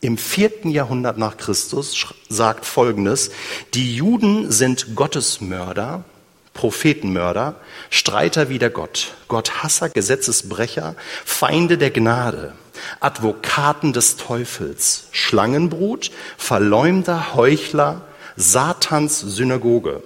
[0.02, 3.32] im vierten Jahrhundert nach Christus sagt Folgendes,
[3.74, 6.06] die Juden sind Gottesmörder,
[6.54, 7.56] Prophetenmörder,
[7.90, 10.96] Streiter wider Gott, Gotthasser, Gesetzesbrecher,
[11.26, 12.54] Feinde der Gnade,
[13.02, 18.06] Advokaten des Teufels, Schlangenbrut, Verleumder, Heuchler,
[18.40, 20.02] Satans Synagoge,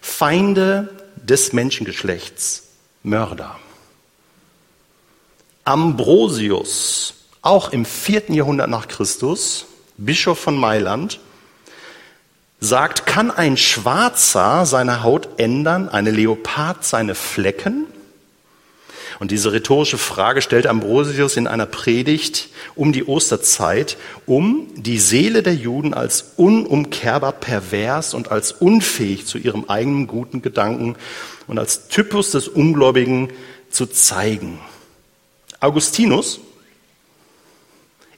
[0.00, 2.62] Feinde des Menschengeschlechts,
[3.02, 3.58] Mörder.
[5.64, 9.66] Ambrosius, auch im vierten Jahrhundert nach Christus,
[9.98, 11.20] Bischof von Mailand,
[12.58, 17.84] sagt, kann ein Schwarzer seine Haut ändern, eine Leopard seine Flecken?
[19.18, 25.42] Und diese rhetorische Frage stellt Ambrosius in einer Predigt um die Osterzeit, um die Seele
[25.42, 30.96] der Juden als unumkehrbar pervers und als unfähig zu ihrem eigenen guten Gedanken
[31.48, 33.32] und als Typus des Ungläubigen
[33.70, 34.60] zu zeigen.
[35.58, 36.38] Augustinus,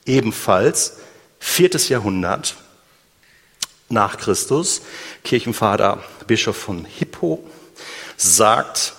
[0.05, 0.99] ebenfalls
[1.39, 2.57] viertes Jahrhundert
[3.89, 4.83] nach Christus,
[5.25, 7.43] Kirchenvater Bischof von Hippo,
[8.19, 8.95] sagt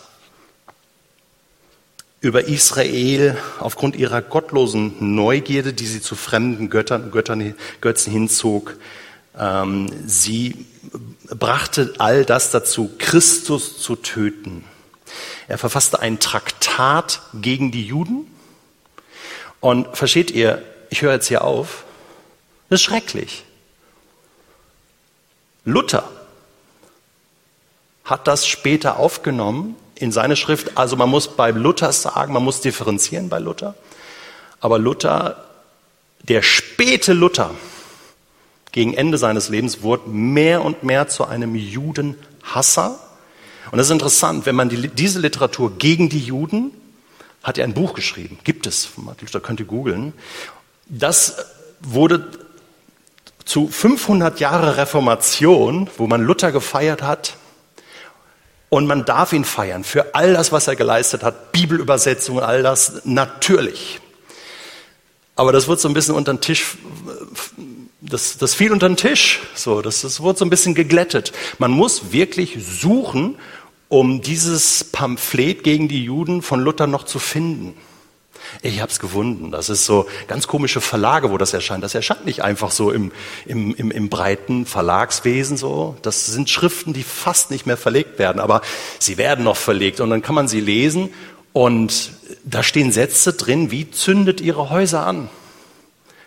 [2.22, 8.78] über Israel aufgrund ihrer gottlosen Neugierde, die sie zu fremden Göttern, Göttern Götzen hinzog,
[9.38, 10.66] ähm, sie
[11.30, 14.64] brachte all das dazu, Christus zu töten.
[15.48, 18.28] Er verfasste ein Traktat gegen die Juden.
[19.60, 21.86] Und versteht ihr, ich höre jetzt hier auf,
[22.70, 23.44] das ist schrecklich.
[25.66, 26.10] Luther
[28.04, 30.78] hat das später aufgenommen in seine Schrift.
[30.78, 33.76] Also man muss bei Luther sagen, man muss differenzieren bei Luther.
[34.60, 35.46] Aber Luther,
[36.24, 37.52] der späte Luther,
[38.72, 43.00] gegen Ende seines Lebens wurde mehr und mehr zu einem Judenhasser.
[43.72, 46.72] Und das ist interessant, wenn man die, diese Literatur gegen die Juden,
[47.44, 50.14] hat er ein Buch geschrieben, gibt es, Martin Luther könnt ihr googeln.
[50.88, 51.38] Das
[51.82, 52.28] wurde
[53.46, 57.36] zu 500 Jahre Reformation, wo man Luther gefeiert hat,
[58.72, 63.02] und man darf ihn feiern für all das, was er geleistet hat, Bibelübersetzung, all das,
[63.04, 64.00] natürlich.
[65.36, 66.78] Aber das wird so ein bisschen unter den Tisch,
[68.00, 71.34] das, das fiel unter den Tisch, so, das, das wurde so ein bisschen geglättet.
[71.60, 73.36] Man muss wirklich suchen,
[73.90, 77.76] um dieses Pamphlet gegen die Juden von Luther noch zu finden.
[78.62, 79.52] Ich habe es gefunden.
[79.52, 81.84] Das ist so ganz komische Verlage, wo das erscheint.
[81.84, 83.12] Das erscheint nicht einfach so im,
[83.46, 85.96] im, im, im breiten Verlagswesen so.
[86.02, 88.62] Das sind Schriften, die fast nicht mehr verlegt werden, aber
[89.00, 91.14] sie werden noch verlegt und dann kann man sie lesen
[91.54, 92.12] und
[92.44, 95.30] da stehen Sätze drin wie zündet ihre Häuser an,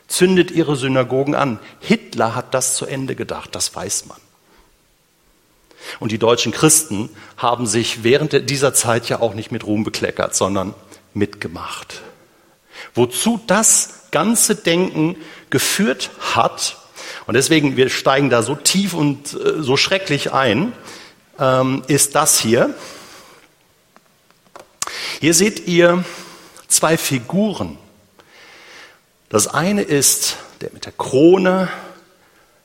[0.08, 1.58] zündet ihre Synagogen an.
[1.80, 4.18] Hitler hat das zu Ende gedacht, das weiß man.
[6.00, 10.34] Und die deutschen Christen haben sich während dieser Zeit ja auch nicht mit Ruhm bekleckert,
[10.34, 10.74] sondern
[11.12, 12.02] mitgemacht
[12.94, 15.16] wozu das ganze Denken
[15.50, 16.76] geführt hat.
[17.26, 20.72] Und deswegen, wir steigen da so tief und äh, so schrecklich ein,
[21.38, 22.74] ähm, ist das hier.
[25.20, 26.04] Hier seht ihr
[26.68, 27.78] zwei Figuren.
[29.28, 31.68] Das eine ist der mit der Krone,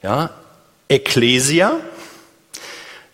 [0.03, 0.31] ja,
[0.87, 1.79] Ecclesia.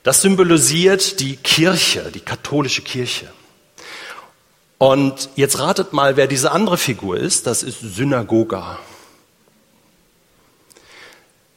[0.03, 3.31] Das symbolisiert die Kirche, die katholische Kirche.
[4.77, 7.47] Und jetzt ratet mal, wer diese andere Figur ist.
[7.47, 8.79] Das ist Synagoga.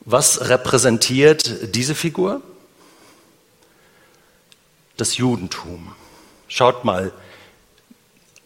[0.00, 2.40] Was repräsentiert diese Figur?
[4.96, 5.94] Das Judentum.
[6.46, 7.12] Schaut mal,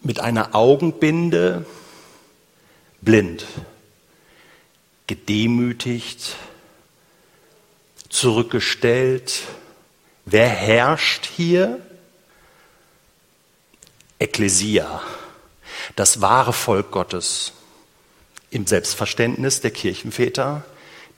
[0.01, 1.65] mit einer Augenbinde,
[3.01, 3.47] blind,
[5.07, 6.35] gedemütigt,
[8.09, 9.43] zurückgestellt.
[10.25, 11.81] Wer herrscht hier?
[14.23, 15.03] Ekklesia,
[15.97, 17.53] das wahre Volk Gottes
[18.51, 20.65] im Selbstverständnis der Kirchenväter.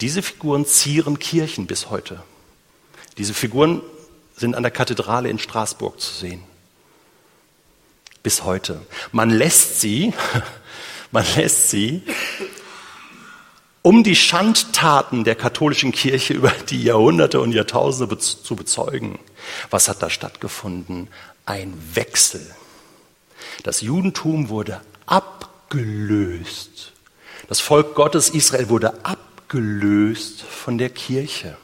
[0.00, 2.22] Diese Figuren zieren Kirchen bis heute.
[3.18, 3.82] Diese Figuren
[4.36, 6.42] sind an der Kathedrale in Straßburg zu sehen.
[8.22, 8.80] Bis heute.
[9.12, 10.14] Man lässt sie,
[11.10, 12.02] man lässt sie,
[13.82, 19.18] um die Schandtaten der katholischen Kirche über die Jahrhunderte und Jahrtausende zu bezeugen.
[19.68, 21.08] Was hat da stattgefunden?
[21.44, 22.54] Ein Wechsel
[23.62, 26.92] das Judentum wurde abgelöst.
[27.48, 31.56] Das Volk Gottes Israel wurde abgelöst von der Kirche.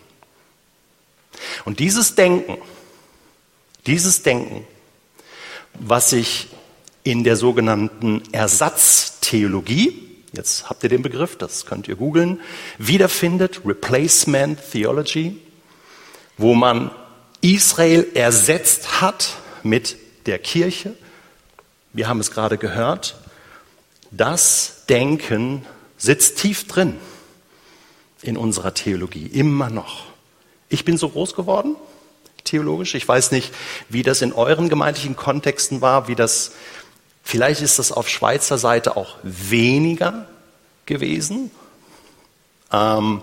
[1.64, 2.59] Und dieses Denken,
[3.87, 4.66] dieses Denken,
[5.75, 6.49] was sich
[7.03, 12.40] in der sogenannten Ersatztheologie, jetzt habt ihr den Begriff, das könnt ihr googeln,
[12.79, 15.40] wiederfindet, Replacement Theology,
[16.37, 16.90] wo man
[17.40, 20.95] Israel ersetzt hat mit der Kirche.
[21.92, 23.16] Wir haben es gerade gehört.
[24.11, 26.98] Das Denken sitzt tief drin
[28.22, 30.05] in unserer Theologie, immer noch.
[30.68, 31.74] Ich bin so groß geworden,
[32.44, 32.94] theologisch.
[32.94, 33.53] Ich weiß nicht,
[33.88, 36.53] wie das in euren gemeindlichen Kontexten war, wie das,
[37.22, 40.26] vielleicht ist das auf Schweizer Seite auch weniger
[40.87, 41.50] gewesen.
[42.72, 43.22] Ähm,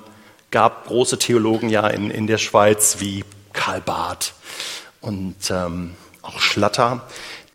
[0.51, 4.33] gab große Theologen ja in, in der Schweiz wie Karl Barth
[5.01, 7.07] und ähm, auch Schlatter,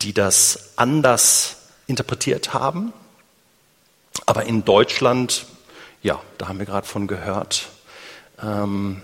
[0.03, 2.93] die das anders interpretiert haben.
[4.25, 5.45] Aber in Deutschland,
[6.01, 7.69] ja, da haben wir gerade von gehört,
[8.41, 9.01] ähm,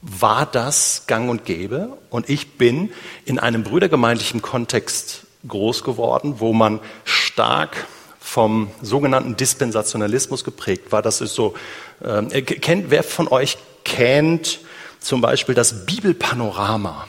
[0.00, 1.96] war das gang und gäbe.
[2.10, 2.92] Und ich bin
[3.24, 7.86] in einem brüdergemeindlichen Kontext groß geworden, wo man stark
[8.20, 11.02] vom sogenannten Dispensationalismus geprägt war.
[11.02, 11.54] Das ist so,
[12.00, 14.60] äh, kennt, wer von euch kennt
[15.00, 17.06] zum Beispiel das Bibelpanorama?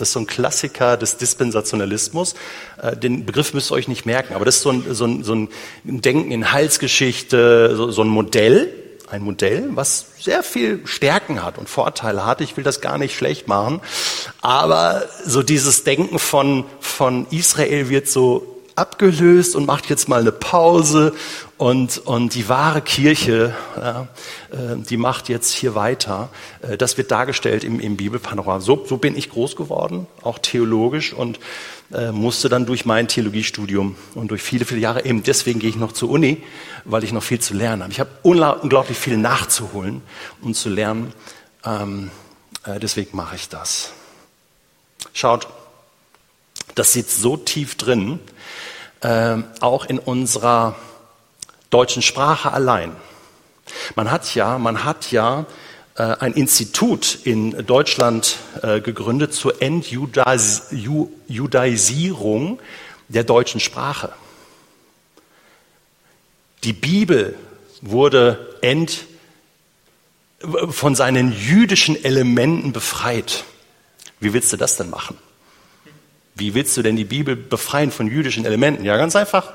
[0.00, 2.34] Das ist so ein Klassiker des Dispensationalismus.
[2.82, 5.24] Äh, den Begriff müsst ihr euch nicht merken, aber das ist so ein, so ein,
[5.24, 5.48] so ein
[5.84, 8.72] Denken in Heilsgeschichte, so, so ein Modell,
[9.10, 12.40] ein Modell, was sehr viel Stärken hat und Vorteile hat.
[12.40, 13.80] Ich will das gar nicht schlecht machen.
[14.40, 20.32] Aber so dieses Denken von, von Israel wird so abgelöst und macht jetzt mal eine
[20.32, 21.12] Pause
[21.58, 24.08] und, und die wahre Kirche, ja,
[24.50, 26.30] äh, die macht jetzt hier weiter.
[26.62, 28.60] Äh, das wird dargestellt im, im Bibelpanorama.
[28.60, 31.38] So, so bin ich groß geworden, auch theologisch und
[31.92, 35.76] äh, musste dann durch mein Theologiestudium und durch viele, viele Jahre, eben deswegen gehe ich
[35.76, 36.42] noch zur Uni,
[36.84, 37.92] weil ich noch viel zu lernen habe.
[37.92, 40.00] Ich habe unglaublich viel nachzuholen
[40.40, 41.12] und zu lernen.
[41.64, 42.10] Ähm,
[42.64, 43.92] äh, deswegen mache ich das.
[45.12, 45.48] Schaut,
[46.74, 48.20] das sitzt so tief drin,
[49.00, 50.76] äh, auch in unserer
[51.70, 52.94] deutschen Sprache allein.
[53.94, 55.46] Man hat ja, man hat ja
[55.94, 62.60] äh, ein Institut in Deutschland äh, gegründet zur Entjudaisierung
[63.08, 64.12] der deutschen Sprache.
[66.64, 67.36] Die Bibel
[67.80, 69.06] wurde ent,
[70.70, 73.44] von seinen jüdischen Elementen befreit.
[74.20, 75.18] Wie willst du das denn machen?
[76.40, 78.84] Wie willst du denn die Bibel befreien von jüdischen Elementen?
[78.84, 79.52] Ja, ganz einfach.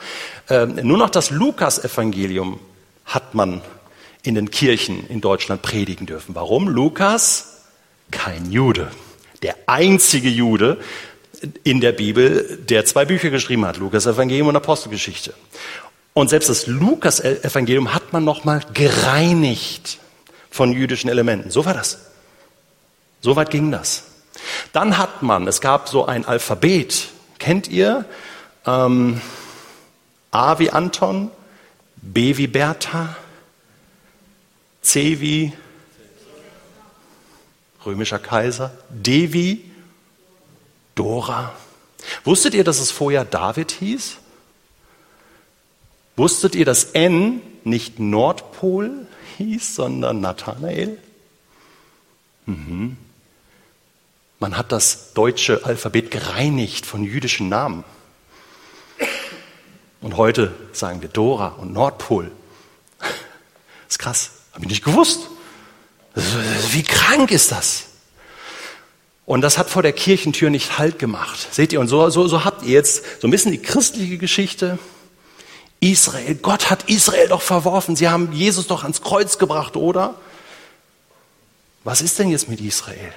[0.47, 2.59] Äh, nur noch das Lukas-Evangelium
[3.05, 3.61] hat man
[4.21, 6.35] in den Kirchen in Deutschland predigen dürfen.
[6.35, 6.67] Warum?
[6.67, 7.63] Lukas,
[8.11, 8.91] kein Jude.
[9.41, 10.77] Der einzige Jude
[11.63, 15.33] in der Bibel, der zwei Bücher geschrieben hat, Lukas-Evangelium und Apostelgeschichte.
[16.13, 19.99] Und selbst das Lukas-Evangelium hat man nochmal gereinigt
[20.51, 21.49] von jüdischen Elementen.
[21.49, 22.11] So war das.
[23.21, 24.03] So weit ging das.
[24.73, 28.05] Dann hat man, es gab so ein Alphabet, kennt ihr?
[28.65, 29.21] Ähm,
[30.31, 31.31] A wie Anton,
[31.97, 33.15] B wie Bertha,
[34.81, 35.53] C wie
[37.85, 39.71] römischer Kaiser, D wie
[40.95, 41.53] Dora.
[42.23, 44.17] Wusstet ihr, dass es vorher David hieß?
[46.15, 50.97] Wusstet ihr, dass N nicht Nordpol hieß, sondern Nathanael?
[52.45, 52.97] Mhm.
[54.39, 57.83] Man hat das deutsche Alphabet gereinigt von jüdischen Namen.
[60.01, 62.31] Und heute sagen wir Dora und Nordpol.
[62.99, 63.09] Das
[63.89, 65.21] ist krass, habe ich nicht gewusst.
[66.71, 67.85] Wie krank ist das?
[69.25, 71.47] Und das hat vor der Kirchentür nicht Halt gemacht.
[71.51, 74.77] Seht ihr, und so, so, so habt ihr jetzt so ein bisschen die christliche Geschichte.
[75.79, 77.95] Israel, Gott hat Israel doch verworfen.
[77.95, 80.15] Sie haben Jesus doch ans Kreuz gebracht, oder?
[81.83, 83.13] Was ist denn jetzt mit Israel?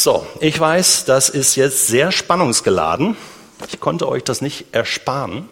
[0.00, 3.16] So, ich weiß, das ist jetzt sehr spannungsgeladen.
[3.66, 5.48] Ich konnte euch das nicht ersparen.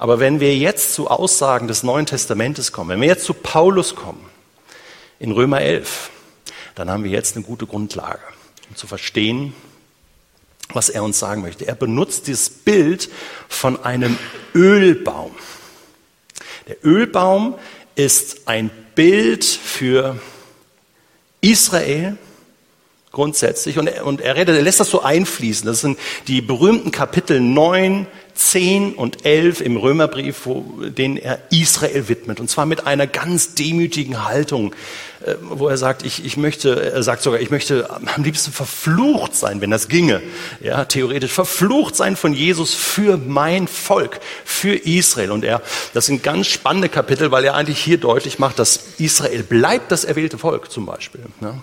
[0.00, 3.94] Aber wenn wir jetzt zu Aussagen des Neuen Testamentes kommen, wenn wir jetzt zu Paulus
[3.94, 4.28] kommen,
[5.20, 6.10] in Römer 11,
[6.74, 8.18] dann haben wir jetzt eine gute Grundlage,
[8.68, 9.54] um zu verstehen,
[10.70, 11.68] was er uns sagen möchte.
[11.68, 13.08] Er benutzt dieses Bild
[13.48, 14.18] von einem
[14.52, 15.30] Ölbaum.
[16.66, 17.56] Der Ölbaum
[17.94, 20.18] ist ein Bild für
[21.40, 22.18] Israel,
[23.16, 23.78] grundsätzlich.
[23.78, 25.66] Und er, und er, redet, er lässt das so einfließen.
[25.66, 25.98] Das sind
[26.28, 32.40] die berühmten Kapitel 9, 10 und 11 im Römerbrief, wo, den er Israel widmet.
[32.40, 34.74] Und zwar mit einer ganz demütigen Haltung,
[35.24, 39.34] äh, wo er sagt, ich, ich möchte, er sagt sogar, ich möchte am liebsten verflucht
[39.34, 40.20] sein, wenn das ginge.
[40.60, 45.30] Ja, theoretisch verflucht sein von Jesus für mein Volk, für Israel.
[45.30, 45.62] Und er,
[45.94, 50.04] das sind ganz spannende Kapitel, weil er eigentlich hier deutlich macht, dass Israel bleibt das
[50.04, 51.22] erwählte Volk zum Beispiel.
[51.40, 51.54] Ja.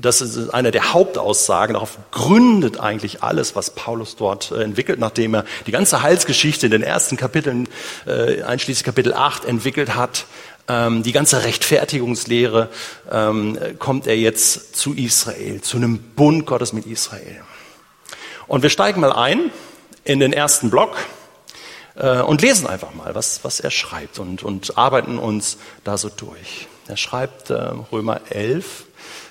[0.00, 1.74] Das ist eine der Hauptaussagen.
[1.74, 6.72] Darauf gründet eigentlich alles, was Paulus dort äh, entwickelt, nachdem er die ganze Heilsgeschichte in
[6.72, 7.68] den ersten Kapiteln,
[8.06, 10.26] äh, einschließlich Kapitel 8, entwickelt hat.
[10.68, 12.68] Ähm, die ganze Rechtfertigungslehre
[13.10, 17.40] ähm, kommt er jetzt zu Israel, zu einem Bund Gottes mit Israel.
[18.46, 19.50] Und wir steigen mal ein
[20.04, 20.96] in den ersten Block
[21.96, 26.08] äh, und lesen einfach mal, was, was er schreibt und, und arbeiten uns da so
[26.08, 26.68] durch.
[26.88, 28.85] Er schreibt Römer 11,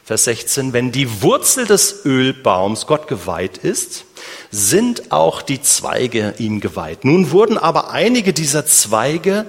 [0.05, 4.05] Vers 16, wenn die Wurzel des Ölbaums Gott geweiht ist,
[4.51, 7.05] sind auch die Zweige ihm geweiht.
[7.05, 9.47] Nun wurden aber einige dieser Zweige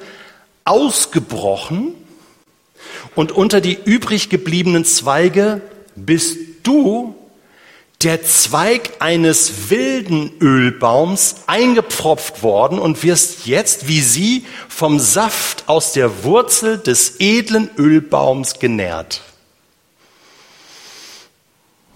[0.64, 1.92] ausgebrochen
[3.14, 5.60] und unter die übrig gebliebenen Zweige
[5.94, 7.14] bist du
[8.02, 15.92] der Zweig eines wilden Ölbaums eingepfropft worden und wirst jetzt wie sie vom Saft aus
[15.92, 19.25] der Wurzel des edlen Ölbaums genährt.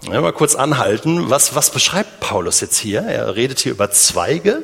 [0.03, 1.29] Ja, mal kurz anhalten.
[1.29, 3.01] Was, was beschreibt Paulus jetzt hier?
[3.01, 4.63] Er redet hier über Zweige,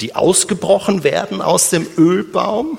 [0.00, 2.78] die ausgebrochen werden aus dem Ölbaum.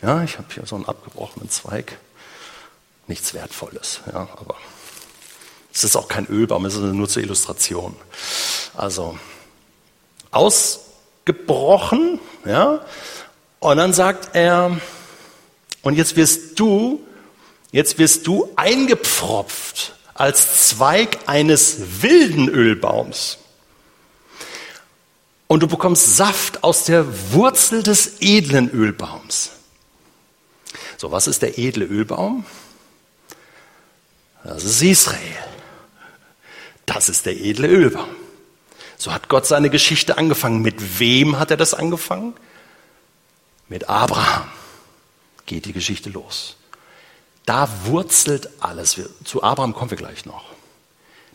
[0.00, 1.98] Ja, ich habe hier so einen abgebrochenen Zweig.
[3.08, 4.54] Nichts Wertvolles, ja, aber
[5.72, 7.96] es ist auch kein Ölbaum, es ist nur zur Illustration.
[8.74, 9.18] Also
[10.30, 12.84] ausgebrochen, ja,
[13.58, 14.80] und dann sagt er,
[15.82, 17.00] und jetzt wirst du,
[17.72, 23.38] jetzt wirst du eingepfropft als Zweig eines wilden Ölbaums.
[25.46, 29.52] Und du bekommst Saft aus der Wurzel des edlen Ölbaums.
[30.96, 32.44] So, was ist der edle Ölbaum?
[34.42, 35.36] Das ist Israel.
[36.86, 38.08] Das ist der edle Ölbaum.
[38.96, 40.62] So hat Gott seine Geschichte angefangen.
[40.62, 42.34] Mit wem hat er das angefangen?
[43.68, 44.48] Mit Abraham
[45.44, 46.56] geht die Geschichte los.
[47.46, 49.00] Da wurzelt alles.
[49.24, 50.44] Zu Abraham kommen wir gleich noch.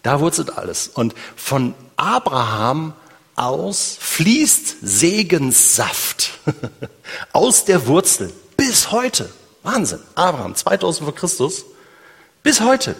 [0.04, 0.90] Da wurzelt alles.
[0.90, 2.94] Und von Abraham
[3.36, 6.32] aus fließt Segenssaft
[7.34, 9.32] aus der Wurzel bis heute.
[9.64, 10.00] Wahnsinn.
[10.16, 11.66] Abraham, 2000 vor Christus,
[12.44, 12.96] bis heute.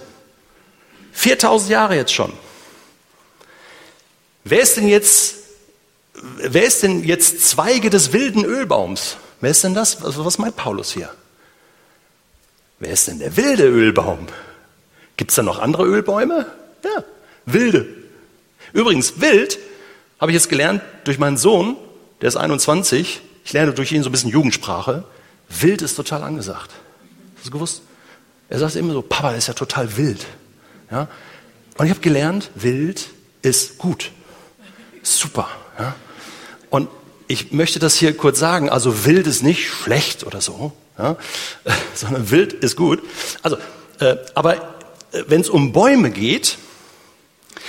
[1.12, 2.32] 4000 Jahre jetzt schon.
[4.44, 5.36] Wer ist denn jetzt,
[6.14, 9.18] wer ist denn jetzt Zweige des wilden Ölbaums?
[9.42, 9.98] Wer ist denn das?
[10.02, 11.14] Was meint Paulus hier?
[12.82, 14.26] Wer ist denn der wilde Ölbaum?
[15.16, 16.48] Gibt es da noch andere Ölbäume?
[16.84, 17.04] Ja,
[17.46, 17.86] wilde.
[18.74, 19.60] Übrigens, wild
[20.20, 21.78] habe ich jetzt gelernt durch meinen Sohn,
[22.22, 23.22] der ist 21.
[23.46, 25.04] Ich lerne durch ihn so ein bisschen Jugendsprache.
[25.48, 26.72] Wild ist total angesagt.
[27.38, 27.84] Hast du gewusst?
[28.50, 30.26] Er sagt immer so, Papa ist ja total wild.
[30.90, 31.08] Ja?
[31.78, 33.10] Und ich habe gelernt, wild
[33.44, 34.12] ist gut.
[35.04, 35.50] Super.
[35.78, 35.94] Ja?
[36.72, 36.90] Und
[37.28, 38.72] ich möchte das hier kurz sagen.
[38.72, 41.18] Also wild ist nicht schlecht oder so ja?
[41.94, 43.02] sondern wild ist gut.
[43.42, 43.58] Also,
[44.00, 44.56] äh, aber
[45.12, 46.58] äh, wenn es um Bäume geht,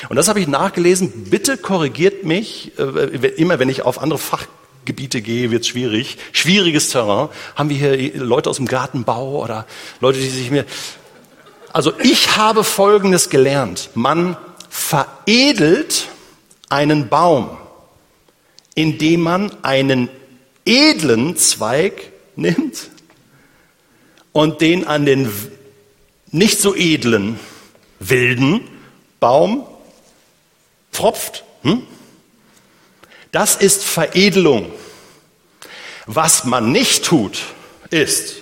[0.08, 2.82] und das habe ich nachgelesen, bitte korrigiert mich, äh,
[3.36, 6.18] immer wenn ich auf andere Fachgebiete gehe, wird es schwierig.
[6.32, 7.28] Schwieriges Terrain.
[7.54, 9.66] Haben wir hier Leute aus dem Gartenbau oder
[10.00, 10.64] Leute, die sich mir...
[11.72, 13.90] Also ich habe Folgendes gelernt.
[13.94, 14.36] Man
[14.68, 16.08] veredelt
[16.68, 17.56] einen Baum,
[18.74, 20.10] indem man einen
[20.64, 22.91] edlen Zweig nimmt
[24.32, 25.30] und den an den
[26.30, 27.38] nicht so edlen,
[28.00, 28.60] wilden
[29.20, 29.66] Baum
[30.90, 31.44] pfropft.
[31.62, 31.86] Hm?
[33.30, 34.70] Das ist Veredelung.
[36.06, 37.38] Was man nicht tut,
[37.90, 38.36] ist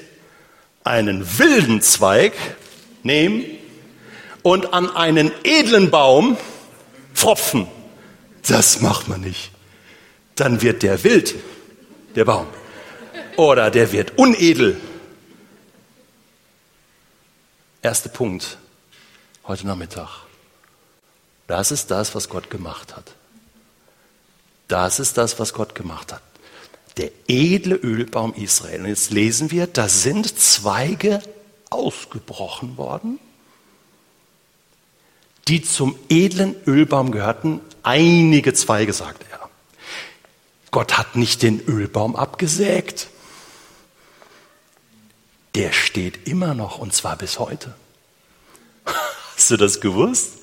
[0.84, 2.32] einen wilden Zweig
[3.02, 3.44] nehmen
[4.42, 6.36] und an einen edlen Baum
[7.14, 7.68] pfropfen.
[8.48, 9.50] Das macht man nicht.
[10.34, 11.34] Dann wird der wild,
[12.14, 12.46] der Baum.
[13.36, 14.80] Oder der wird unedel,
[17.82, 18.58] Erster Punkt
[19.46, 20.08] heute Nachmittag.
[21.46, 23.14] Das ist das, was Gott gemacht hat.
[24.68, 26.22] Das ist das, was Gott gemacht hat.
[26.98, 28.82] Der edle Ölbaum Israel.
[28.82, 31.22] Und jetzt lesen wir, da sind Zweige
[31.70, 33.18] ausgebrochen worden,
[35.48, 37.60] die zum edlen Ölbaum gehörten.
[37.82, 39.48] Einige Zweige, sagt er.
[40.70, 43.08] Gott hat nicht den Ölbaum abgesägt
[45.54, 47.74] der steht immer noch und zwar bis heute.
[49.36, 50.38] Hast du das gewusst?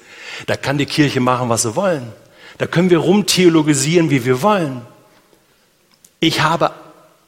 [0.46, 2.12] Da kann die Kirche machen, was sie wollen.
[2.58, 4.82] Da können wir rumtheologisieren, wie wir wollen.
[6.20, 6.72] Ich habe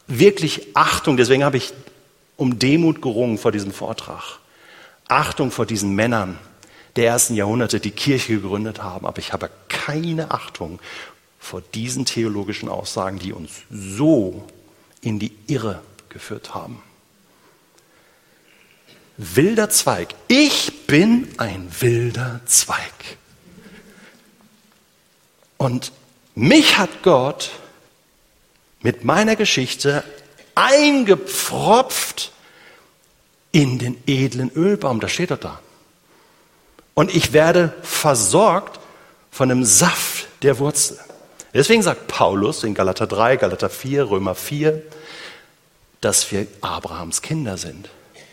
[0.07, 1.73] wirklich Achtung, deswegen habe ich
[2.37, 4.39] um Demut gerungen vor diesem Vortrag.
[5.07, 6.37] Achtung vor diesen Männern
[6.95, 9.05] der ersten Jahrhunderte, die Kirche gegründet haben.
[9.05, 10.79] Aber ich habe keine Achtung
[11.39, 14.47] vor diesen theologischen Aussagen, die uns so
[15.01, 16.81] in die Irre geführt haben.
[19.19, 20.15] Wilder Zweig.
[20.27, 23.17] Ich bin ein wilder Zweig.
[25.57, 25.91] Und
[26.35, 27.51] mich hat Gott
[28.81, 30.05] mit meiner Geschichte
[30.55, 32.31] eingepfropft
[33.51, 35.01] in den edlen Ölbaum.
[35.01, 35.59] Das steht doch da.
[36.93, 38.79] Und ich werde versorgt
[39.31, 40.97] von dem Saft der Wurzel.
[41.53, 44.81] Deswegen sagt Paulus in Galater 3, Galater 4, Römer 4,
[45.99, 47.89] dass wir Abrahams Kinder sind.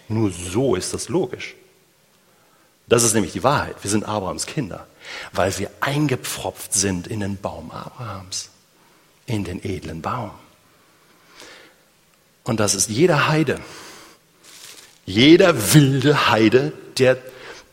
[0.08, 1.54] Nur so ist das logisch.
[2.88, 3.76] Das ist nämlich die Wahrheit.
[3.82, 4.86] Wir sind Abrahams Kinder,
[5.32, 8.50] weil wir eingepfropft sind in den Baum Abrahams,
[9.26, 10.30] in den edlen Baum.
[12.44, 13.60] Und das ist jeder Heide,
[15.04, 17.18] jeder wilde Heide, der,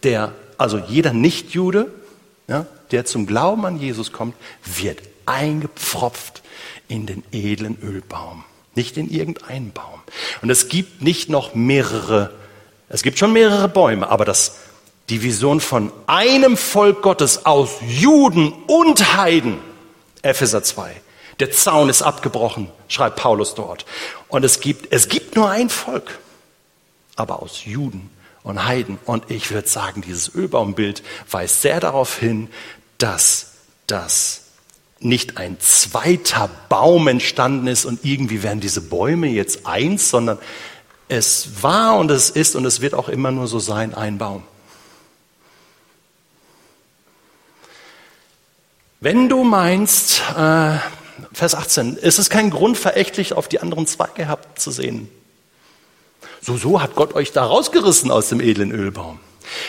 [0.02, 1.92] der also jeder Nichtjude,
[2.48, 6.42] ja, der zum Glauben an Jesus kommt, wird eingepfropft
[6.88, 8.44] in den edlen Ölbaum,
[8.76, 10.02] nicht in irgendeinen Baum.
[10.42, 12.32] Und es gibt nicht noch mehrere,
[12.90, 14.58] es gibt schon mehrere Bäume, aber das,
[15.10, 19.60] die Vision von einem Volk Gottes aus Juden und Heiden,
[20.22, 20.92] Epheser 2,
[21.40, 23.86] der Zaun ist abgebrochen, schreibt Paulus dort.
[24.28, 26.20] Und es gibt, es gibt nur ein Volk,
[27.16, 28.10] aber aus Juden
[28.44, 29.00] und Heiden.
[29.06, 32.50] Und ich würde sagen, dieses Ölbaumbild weist sehr darauf hin,
[32.98, 33.54] dass
[33.88, 34.43] das
[35.04, 40.38] nicht ein zweiter Baum entstanden ist und irgendwie werden diese Bäume jetzt eins, sondern
[41.08, 44.44] es war und es ist und es wird auch immer nur so sein, ein Baum.
[49.00, 50.78] Wenn du meinst, äh,
[51.34, 55.10] Vers 18, ist es kein Grund, verächtlich auf die anderen Zweige zu sehen.
[56.42, 59.20] So, so hat Gott euch da rausgerissen aus dem edlen Ölbaum.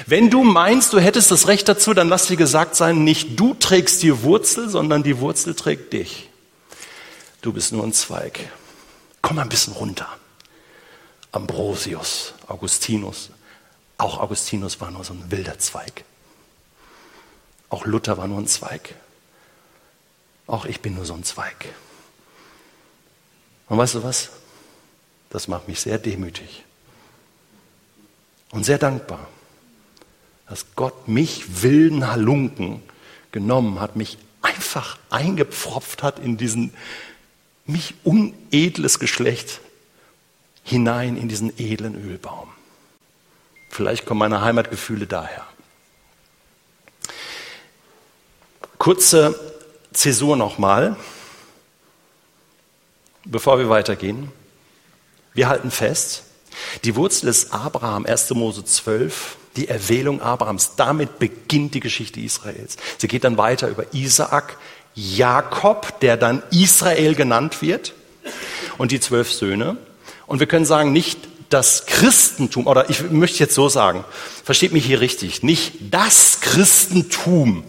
[0.07, 3.55] Wenn du meinst, du hättest das Recht dazu, dann lass dir gesagt sein, nicht du
[3.55, 6.29] trägst die Wurzel, sondern die Wurzel trägt dich.
[7.43, 8.41] Du bist nur ein Zweig.
[9.23, 10.09] Komm mal ein bisschen runter.
[11.33, 13.31] Ambrosius, Augustinus.
[13.99, 16.05] Auch Augustinus war nur so ein wilder Zweig.
[17.69, 18.95] Auch Luther war nur ein Zweig.
[20.47, 21.67] Auch ich bin nur so ein Zweig.
[23.69, 24.31] Und weißt du was?
[25.31, 26.65] Das macht mich sehr demütig
[28.53, 29.27] und sehr dankbar
[30.49, 32.83] dass Gott mich wilden Halunken
[33.33, 36.73] genommen hat, mich einfach eingepfropft hat in diesen
[37.67, 39.61] mich unedles Geschlecht
[40.63, 42.49] hinein in diesen edlen Ölbaum.
[43.71, 45.47] Vielleicht kommen meine Heimatgefühle daher.
[48.79, 49.39] Kurze
[49.93, 50.97] Zäsur nochmal,
[53.25, 54.31] bevor wir weitergehen.
[55.33, 56.25] Wir halten fest,
[56.85, 58.31] die Wurzel ist Abraham, 1.
[58.31, 60.77] Mose 12, die Erwählung Abrahams.
[60.77, 62.77] Damit beginnt die Geschichte Israels.
[62.99, 64.57] Sie geht dann weiter über Isaak,
[64.95, 67.95] Jakob, der dann Israel genannt wird,
[68.79, 69.77] und die zwölf Söhne.
[70.27, 71.19] Und wir können sagen, nicht
[71.51, 74.05] das Christentum, oder ich möchte jetzt so sagen,
[74.43, 77.65] versteht mich hier richtig, nicht das Christentum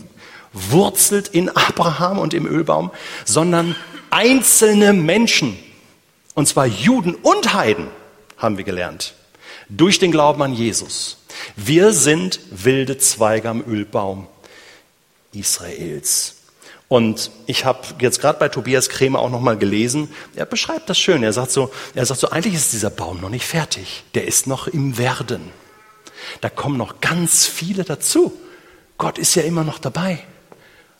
[0.53, 2.91] wurzelt in Abraham und im Ölbaum,
[3.25, 3.75] sondern
[4.09, 5.57] einzelne Menschen,
[6.33, 7.87] und zwar Juden und Heiden,
[8.37, 9.13] haben wir gelernt,
[9.69, 11.17] durch den Glauben an Jesus.
[11.55, 14.27] Wir sind wilde Zweige am Ölbaum
[15.33, 16.35] Israels.
[16.87, 20.99] Und ich habe jetzt gerade bei Tobias Krämer auch noch mal gelesen, er beschreibt das
[20.99, 21.23] schön.
[21.23, 24.03] Er sagt so, er sagt so, eigentlich ist dieser Baum noch nicht fertig.
[24.13, 25.51] Der ist noch im Werden.
[26.41, 28.33] Da kommen noch ganz viele dazu.
[28.97, 30.19] Gott ist ja immer noch dabei,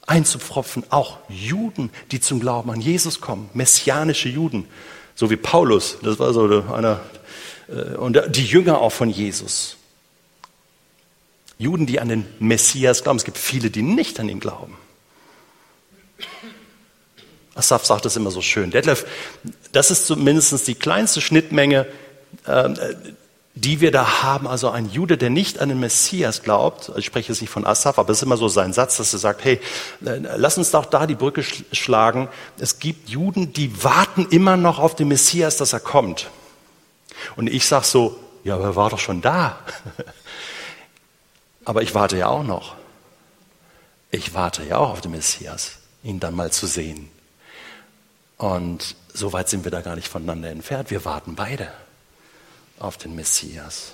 [0.07, 0.83] einzupfropfen.
[0.89, 4.67] Auch Juden, die zum Glauben an Jesus kommen, messianische Juden,
[5.13, 5.97] so wie Paulus.
[6.01, 6.99] Das war so einer
[7.69, 9.77] äh, und die Jünger auch von Jesus.
[11.57, 13.17] Juden, die an den Messias glauben.
[13.17, 14.77] Es gibt viele, die nicht an ihn glauben.
[17.55, 18.71] Asaf sagt das immer so schön.
[18.71, 19.05] Detlef,
[19.71, 21.87] das ist zumindest die kleinste Schnittmenge,
[22.45, 22.69] äh,
[23.55, 24.45] die wir da haben.
[24.47, 27.97] Also ein Jude, der nicht an den Messias glaubt, ich spreche jetzt nicht von Asaf,
[27.97, 29.61] aber es ist immer so sein Satz, dass er sagt, hey,
[30.05, 32.27] äh, lass uns doch da die Brücke schlagen.
[32.59, 36.29] Es gibt Juden, die warten immer noch auf den Messias, dass er kommt.
[37.37, 39.59] Und ich sage so, ja, aber er war doch schon da.
[41.65, 42.75] Aber ich warte ja auch noch.
[44.11, 47.09] Ich warte ja auch auf den Messias, ihn dann mal zu sehen.
[48.37, 50.91] Und so weit sind wir da gar nicht voneinander entfernt.
[50.91, 51.71] Wir warten beide
[52.79, 53.93] auf den Messias.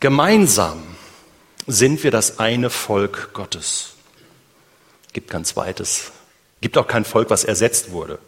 [0.00, 0.96] Gemeinsam
[1.66, 3.94] sind wir das eine Volk Gottes.
[5.12, 6.12] Gibt kein zweites.
[6.60, 8.18] Gibt auch kein Volk, was ersetzt wurde.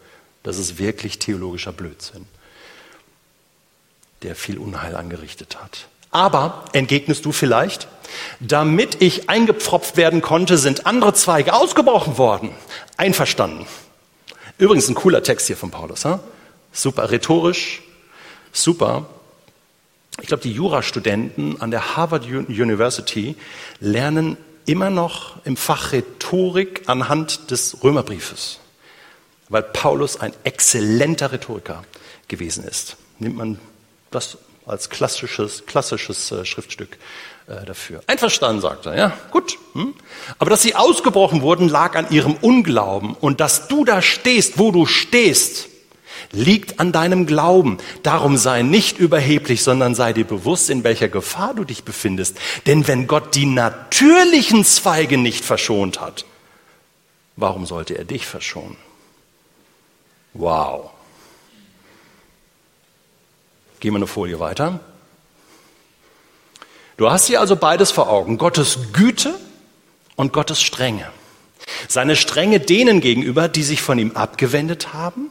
[0.43, 2.25] Das ist wirklich theologischer Blödsinn,
[4.21, 5.87] der viel Unheil angerichtet hat.
[6.13, 7.87] Aber, entgegnest du vielleicht,
[8.39, 12.51] damit ich eingepfropft werden konnte, sind andere Zweige ausgebrochen worden.
[12.97, 13.65] Einverstanden.
[14.59, 16.05] Übrigens ein cooler Text hier von Paulus.
[16.05, 16.19] Huh?
[16.71, 17.81] Super rhetorisch,
[18.51, 19.07] super.
[20.21, 23.35] ich glaube, die Jurastudenten an der Harvard University
[23.79, 28.59] lernen immer noch im Fach Rhetorik anhand des Römerbriefes,
[29.49, 31.83] weil Paulus ein exzellenter Rhetoriker
[32.27, 32.97] gewesen ist.
[33.19, 33.59] Nimmt man
[34.11, 36.97] das als klassisches, klassisches äh, Schriftstück
[37.47, 38.01] äh, dafür.
[38.07, 39.57] Einverstanden, sagt er, ja, gut.
[39.73, 39.93] Hm?
[40.39, 43.15] Aber dass sie ausgebrochen wurden, lag an ihrem Unglauben.
[43.15, 45.69] Und dass du da stehst, wo du stehst,
[46.31, 47.77] liegt an deinem Glauben.
[48.01, 52.37] Darum sei nicht überheblich, sondern sei dir bewusst, in welcher Gefahr du dich befindest.
[52.65, 56.25] Denn wenn Gott die natürlichen Zweige nicht verschont hat,
[57.35, 58.77] warum sollte er dich verschonen?
[60.33, 60.91] Wow.
[63.83, 64.79] Gehen wir eine Folie weiter.
[66.95, 69.37] Du hast hier also beides vor Augen, Gottes Güte
[70.15, 71.09] und Gottes Strenge.
[71.89, 75.29] Seine Strenge denen gegenüber, die sich von ihm abgewendet haben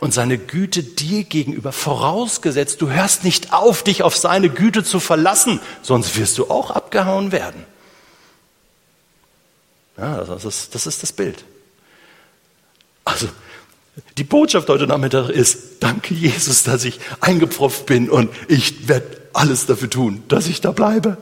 [0.00, 4.98] und seine Güte dir gegenüber vorausgesetzt, du hörst nicht auf, dich auf seine Güte zu
[4.98, 7.66] verlassen, sonst wirst du auch abgehauen werden.
[9.98, 11.44] Ja, das ist das, ist das Bild.
[13.04, 13.28] Also,
[14.16, 19.66] die Botschaft heute Nachmittag ist, danke Jesus, dass ich eingepfropft bin und ich werde alles
[19.66, 21.18] dafür tun, dass ich da bleibe.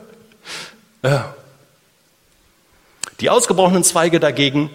[1.03, 1.35] Ja.
[3.19, 4.69] Die ausgebrochenen Zweige dagegen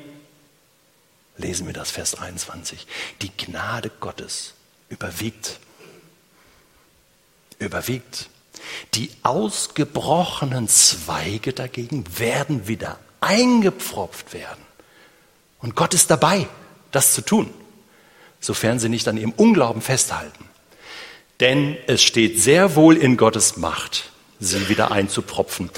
[1.36, 2.86] lesen wir das Vers 21.
[3.20, 4.54] Die Gnade Gottes
[4.88, 5.58] überwiegt.
[7.58, 8.28] Überwiegt.
[8.94, 14.62] Die ausgebrochenen Zweige dagegen werden wieder eingepfropft werden.
[15.60, 16.48] Und Gott ist dabei,
[16.90, 17.52] das zu tun,
[18.42, 20.44] sofern sie nicht an ihrem Unglauben festhalten.
[21.40, 25.70] Denn es steht sehr wohl in Gottes Macht, sie wieder einzupropfen.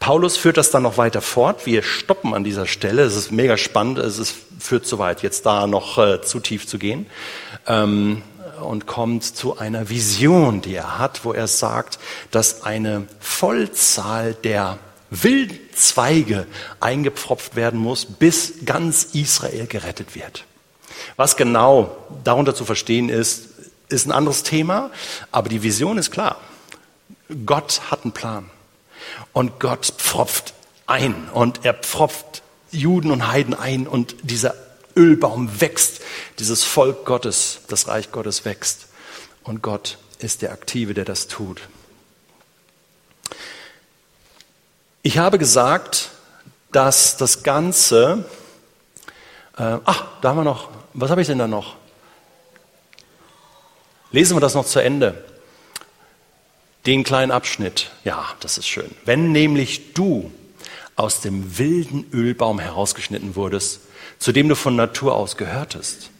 [0.00, 1.64] Paulus führt das dann noch weiter fort.
[1.66, 3.02] Wir stoppen an dieser Stelle.
[3.02, 3.98] Es ist mega spannend.
[3.98, 7.06] Es ist, führt zu weit, jetzt da noch äh, zu tief zu gehen.
[7.68, 8.22] Ähm,
[8.60, 11.98] und kommt zu einer Vision, die er hat, wo er sagt,
[12.30, 14.78] dass eine Vollzahl der
[15.10, 16.46] wilden Zweige
[16.80, 20.44] eingepfropft werden muss, bis ganz Israel gerettet wird.
[21.16, 23.48] Was genau darunter zu verstehen ist,
[23.88, 24.90] ist ein anderes Thema,
[25.30, 26.36] aber die Vision ist klar.
[27.46, 28.50] Gott hat einen Plan.
[29.32, 30.54] Und Gott pfropft
[30.86, 34.54] ein und er pfropft Juden und Heiden ein und dieser
[34.96, 36.00] Ölbaum wächst,
[36.38, 38.86] dieses Volk Gottes, das Reich Gottes wächst.
[39.42, 41.60] Und Gott ist der Aktive, der das tut.
[45.02, 46.10] Ich habe gesagt,
[46.70, 48.24] dass das Ganze,
[49.58, 51.76] äh, ach, da haben wir noch, was habe ich denn da noch?
[54.10, 55.24] Lesen wir das noch zu Ende.
[56.86, 58.90] Den kleinen Abschnitt, ja, das ist schön.
[59.04, 60.32] Wenn nämlich du
[60.96, 63.80] aus dem wilden Ölbaum herausgeschnitten wurdest,
[64.18, 66.10] zu dem du von Natur aus gehörtest,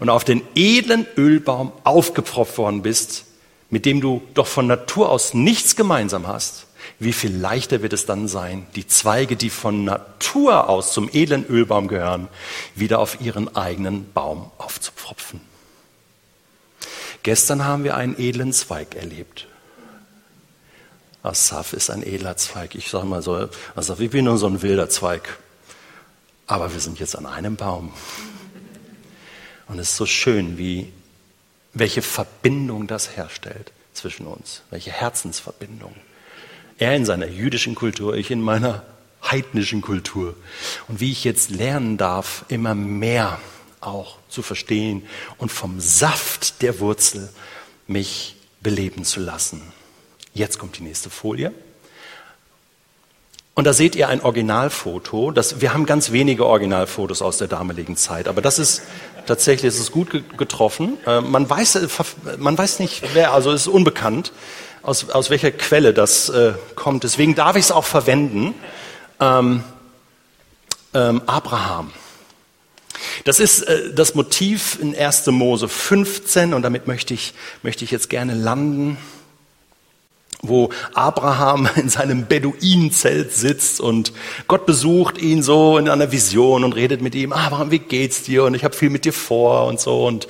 [0.00, 3.24] und auf den edlen Ölbaum aufgepfropft worden bist,
[3.70, 6.66] mit dem du doch von Natur aus nichts gemeinsam hast,
[7.02, 11.46] wie viel leichter wird es dann sein, die Zweige, die von Natur aus zum edlen
[11.46, 12.28] Ölbaum gehören,
[12.74, 15.40] wieder auf ihren eigenen Baum aufzupfropfen.
[17.22, 19.46] Gestern haben wir einen edlen Zweig erlebt.
[21.22, 22.74] Asaf ist ein edler Zweig.
[22.74, 25.38] Ich sage mal so, Asaf, ich bin nur so ein wilder Zweig.
[26.46, 27.92] Aber wir sind jetzt an einem Baum.
[29.68, 30.92] Und es ist so schön, wie,
[31.72, 34.62] welche Verbindung das herstellt zwischen uns.
[34.70, 35.94] Welche Herzensverbindung.
[36.78, 38.82] Er in seiner jüdischen Kultur, ich in meiner
[39.22, 40.34] heidnischen Kultur.
[40.88, 43.38] Und wie ich jetzt lernen darf, immer mehr
[43.80, 45.06] auch zu verstehen
[45.38, 47.28] und vom Saft der Wurzel
[47.86, 49.62] mich beleben zu lassen.
[50.34, 51.52] Jetzt kommt die nächste Folie.
[53.54, 55.30] Und da seht ihr ein Originalfoto.
[55.30, 58.82] Das, wir haben ganz wenige Originalfotos aus der damaligen Zeit, aber das ist
[59.26, 60.96] tatsächlich, es gut getroffen.
[61.06, 61.88] Äh, man weiß, äh,
[62.38, 64.32] man weiß nicht, wer, also es ist unbekannt,
[64.82, 67.04] aus, aus welcher Quelle das äh, kommt.
[67.04, 68.54] Deswegen darf ich es auch verwenden.
[69.20, 69.64] Ähm,
[70.94, 71.92] ähm, Abraham.
[73.24, 75.26] Das ist äh, das Motiv in 1.
[75.28, 78.98] Mose 15 und damit möchte ich, möchte ich jetzt gerne landen
[80.44, 84.12] wo Abraham in seinem Beduinenzelt sitzt und
[84.48, 88.42] Gott besucht ihn so in einer Vision und redet mit ihm, Abraham, wie geht's dir?
[88.42, 90.04] Und ich habe viel mit dir vor und so.
[90.04, 90.26] Und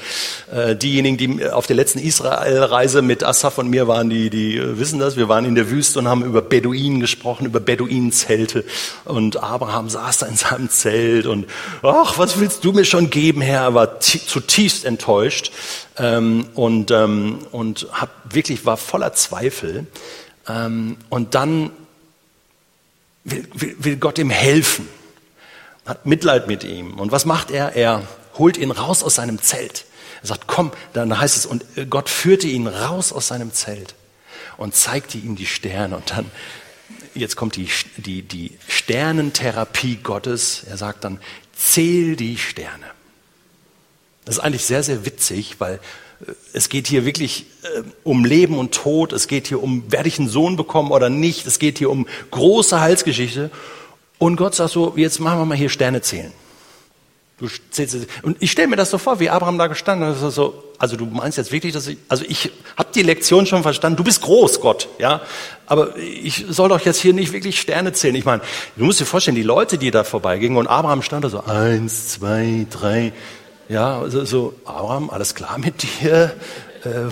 [0.52, 4.98] äh, diejenigen, die auf der letzten Israelreise mit Asaf und mir waren, die, die wissen
[4.98, 5.16] das.
[5.16, 8.66] Wir waren in der Wüste und haben über Beduinen gesprochen, über Beduinenzelte.
[9.06, 11.46] Und Abraham saß da in seinem Zelt und,
[11.82, 13.62] ach, was willst du mir schon geben, Herr?
[13.62, 15.52] Er war zutiefst enttäuscht
[15.98, 19.86] ähm, und, ähm, und hab wirklich war voller Zweifel.
[20.48, 21.70] Ähm, und dann
[23.24, 24.88] will, will, will Gott ihm helfen,
[25.86, 26.98] hat Mitleid mit ihm.
[26.98, 27.76] Und was macht er?
[27.76, 28.02] Er
[28.38, 29.84] holt ihn raus aus seinem Zelt.
[30.22, 33.94] Er sagt, komm, dann heißt es, und Gott führte ihn raus aus seinem Zelt.
[34.56, 35.96] und zeigte ihm die Sterne.
[35.96, 36.30] Und dann,
[37.14, 40.64] jetzt kommt die, die, die Sternentherapie Gottes.
[40.68, 41.20] Er sagt dann,
[41.54, 42.86] zähl die Sterne.
[44.24, 45.80] Das ist eigentlich sehr, sehr witzig, weil
[46.26, 49.12] äh, es geht hier wirklich äh, um Leben und Tod.
[49.12, 51.46] Es geht hier um, werde ich einen Sohn bekommen oder nicht.
[51.46, 53.50] Es geht hier um große Heilsgeschichte.
[54.18, 56.32] Und Gott sagt so, jetzt machen wir mal hier Sterne zählen.
[57.38, 60.32] Du zählst, und ich stelle mir das so vor, wie Abraham da gestanden hat.
[60.32, 63.96] So, also du meinst jetzt wirklich, dass ich, also ich habe die Lektion schon verstanden.
[63.96, 65.22] Du bist groß, Gott, ja.
[65.66, 68.14] Aber ich soll doch jetzt hier nicht wirklich Sterne zählen.
[68.14, 68.42] Ich meine,
[68.76, 72.10] du musst dir vorstellen, die Leute, die da vorbeigingen und Abraham stand da so eins,
[72.10, 73.12] zwei, drei,
[73.68, 76.34] ja, so, so Abraham, alles klar mit dir?
[76.84, 77.10] Äh,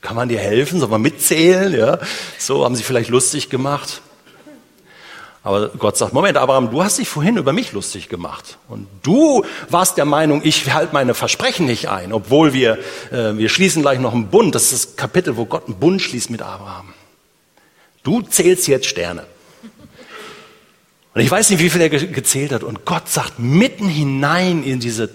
[0.00, 0.78] kann man dir helfen?
[0.78, 1.72] Soll man mitzählen?
[1.72, 1.98] Ja,
[2.38, 4.02] so haben sie vielleicht lustig gemacht.
[5.42, 8.58] Aber Gott sagt, Moment, Abraham, du hast dich vorhin über mich lustig gemacht.
[8.68, 12.78] Und du warst der Meinung, ich halte meine Versprechen nicht ein, obwohl wir,
[13.12, 14.56] äh, wir schließen gleich noch einen Bund.
[14.56, 16.94] Das ist das Kapitel, wo Gott einen Bund schließt mit Abraham.
[18.02, 19.24] Du zählst jetzt Sterne.
[21.16, 22.62] Und ich weiß nicht, wie viel er ge gezählt hat.
[22.62, 25.08] Und Gott sagt, mitten hinein in diese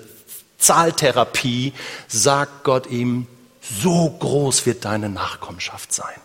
[0.57, 1.73] Zahltherapie,
[2.07, 3.27] sagt Gott ihm,
[3.61, 6.19] so groß wird deine Nachkommenschaft sein.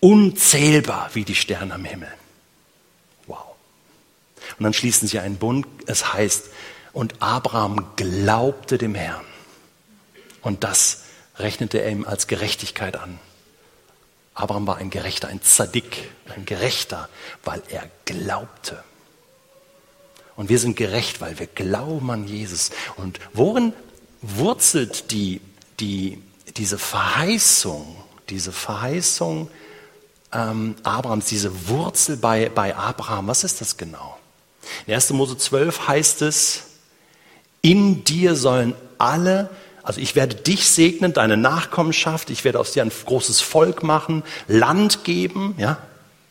[0.00, 2.08] Unzählbar wie die Sterne am Himmel.
[4.58, 5.64] Und dann schließen sie einen Bund.
[5.86, 6.46] Es heißt,
[6.92, 9.24] und Abraham glaubte dem Herrn.
[10.42, 11.04] Und das
[11.38, 13.20] rechnete er ihm als Gerechtigkeit an.
[14.36, 17.08] Abraham war ein Gerechter, ein Zadik, ein Gerechter,
[17.42, 18.84] weil er glaubte.
[20.36, 22.70] Und wir sind gerecht, weil wir glauben an Jesus.
[22.96, 23.72] Und worin
[24.20, 25.40] wurzelt die,
[25.80, 26.22] die,
[26.56, 27.96] diese Verheißung,
[28.28, 29.50] diese Verheißung
[30.32, 33.28] ähm, Abrahams, diese Wurzel bei, bei Abraham?
[33.28, 34.18] Was ist das genau?
[34.86, 35.10] In 1.
[35.10, 36.64] Mose 12 heißt es,
[37.62, 39.48] in dir sollen alle,
[39.86, 44.24] also ich werde dich segnen, deine Nachkommenschaft, ich werde aus dir ein großes Volk machen,
[44.48, 45.78] Land geben, ja,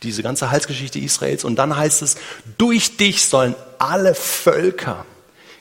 [0.03, 1.45] diese ganze Heilsgeschichte Israels.
[1.45, 2.17] Und dann heißt es,
[2.57, 5.05] durch dich sollen alle Völker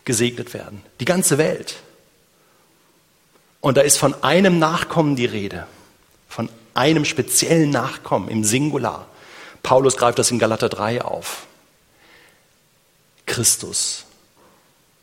[0.05, 1.77] gesegnet werden, die ganze Welt.
[3.61, 5.69] Und da ist von einem Nachkommen die Rede,
[6.29, 9.07] von einem speziellen Nachkommen im Singular.
[9.63, 11.47] Paulus greift das in Galater 3 auf.
[13.25, 14.05] Christus.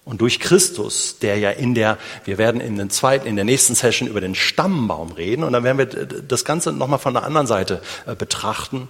[0.04, 3.76] Und durch Christus, der ja in der, wir werden in, den zweiten, in der nächsten
[3.76, 7.48] Session über den Stammbaum reden und dann werden wir das Ganze nochmal von der anderen
[7.48, 8.88] Seite äh, betrachten.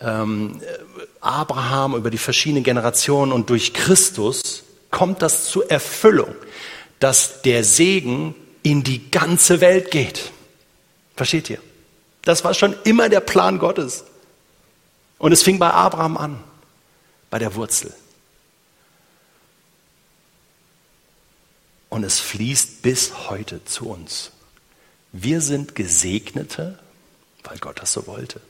[0.00, 0.60] Ähm,
[1.20, 6.34] Abraham über die verschiedenen Generationen und durch Christus kommt das zur Erfüllung,
[7.00, 10.30] dass der Segen in die ganze Welt geht.
[11.16, 11.58] Versteht ihr?
[12.24, 14.04] Das war schon immer der Plan Gottes.
[15.18, 16.40] Und es fing bei Abraham an,
[17.30, 17.92] bei der Wurzel.
[21.92, 24.30] Und es fließt bis heute zu uns.
[25.12, 26.78] Wir sind Gesegnete,
[27.44, 28.40] weil Gott das so wollte.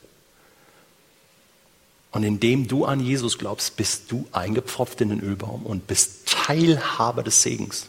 [2.11, 7.21] Und indem du an Jesus glaubst, bist du eingepfropft in den Ölbaum und bist Teilhaber
[7.21, 7.87] des Segens.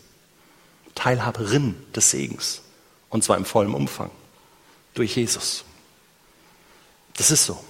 [0.97, 2.63] Teilhaberin des Segens.
[3.09, 4.11] Und zwar im vollen Umfang.
[4.95, 5.63] Durch Jesus.
[7.17, 7.63] Das ist so.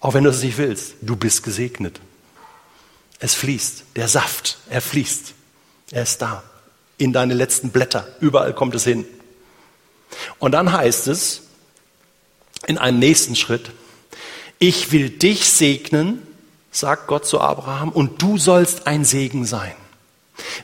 [0.00, 2.00] Auch wenn du es nicht willst, du bist gesegnet.
[3.18, 3.84] Es fließt.
[3.96, 5.34] Der Saft, er fließt.
[5.90, 6.42] Er ist da
[6.98, 8.06] in deine letzten Blätter.
[8.20, 9.04] Überall kommt es hin.
[10.38, 11.42] Und dann heißt es
[12.66, 13.70] in einem nächsten Schritt,
[14.58, 16.22] ich will dich segnen,
[16.70, 19.74] sagt Gott zu Abraham, und du sollst ein Segen sein.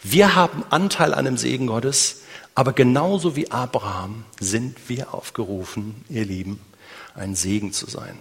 [0.03, 2.23] Wir haben Anteil an dem Segen Gottes,
[2.55, 6.61] aber genauso wie Abraham sind wir aufgerufen, ihr Lieben,
[7.15, 8.19] ein Segen zu sein.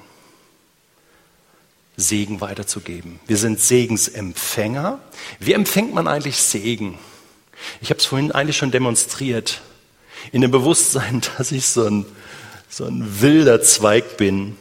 [1.97, 3.19] Segen weiterzugeben.
[3.27, 4.99] Wir sind Segensempfänger.
[5.39, 6.97] Wie empfängt man eigentlich Segen?
[7.81, 9.61] Ich habe es vorhin eigentlich schon demonstriert.
[10.31, 12.05] In dem Bewusstsein, dass ich so ein,
[12.69, 14.57] so ein wilder Zweig bin,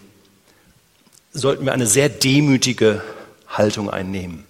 [1.32, 3.02] sollten wir eine sehr demütige
[3.48, 4.44] Haltung einnehmen.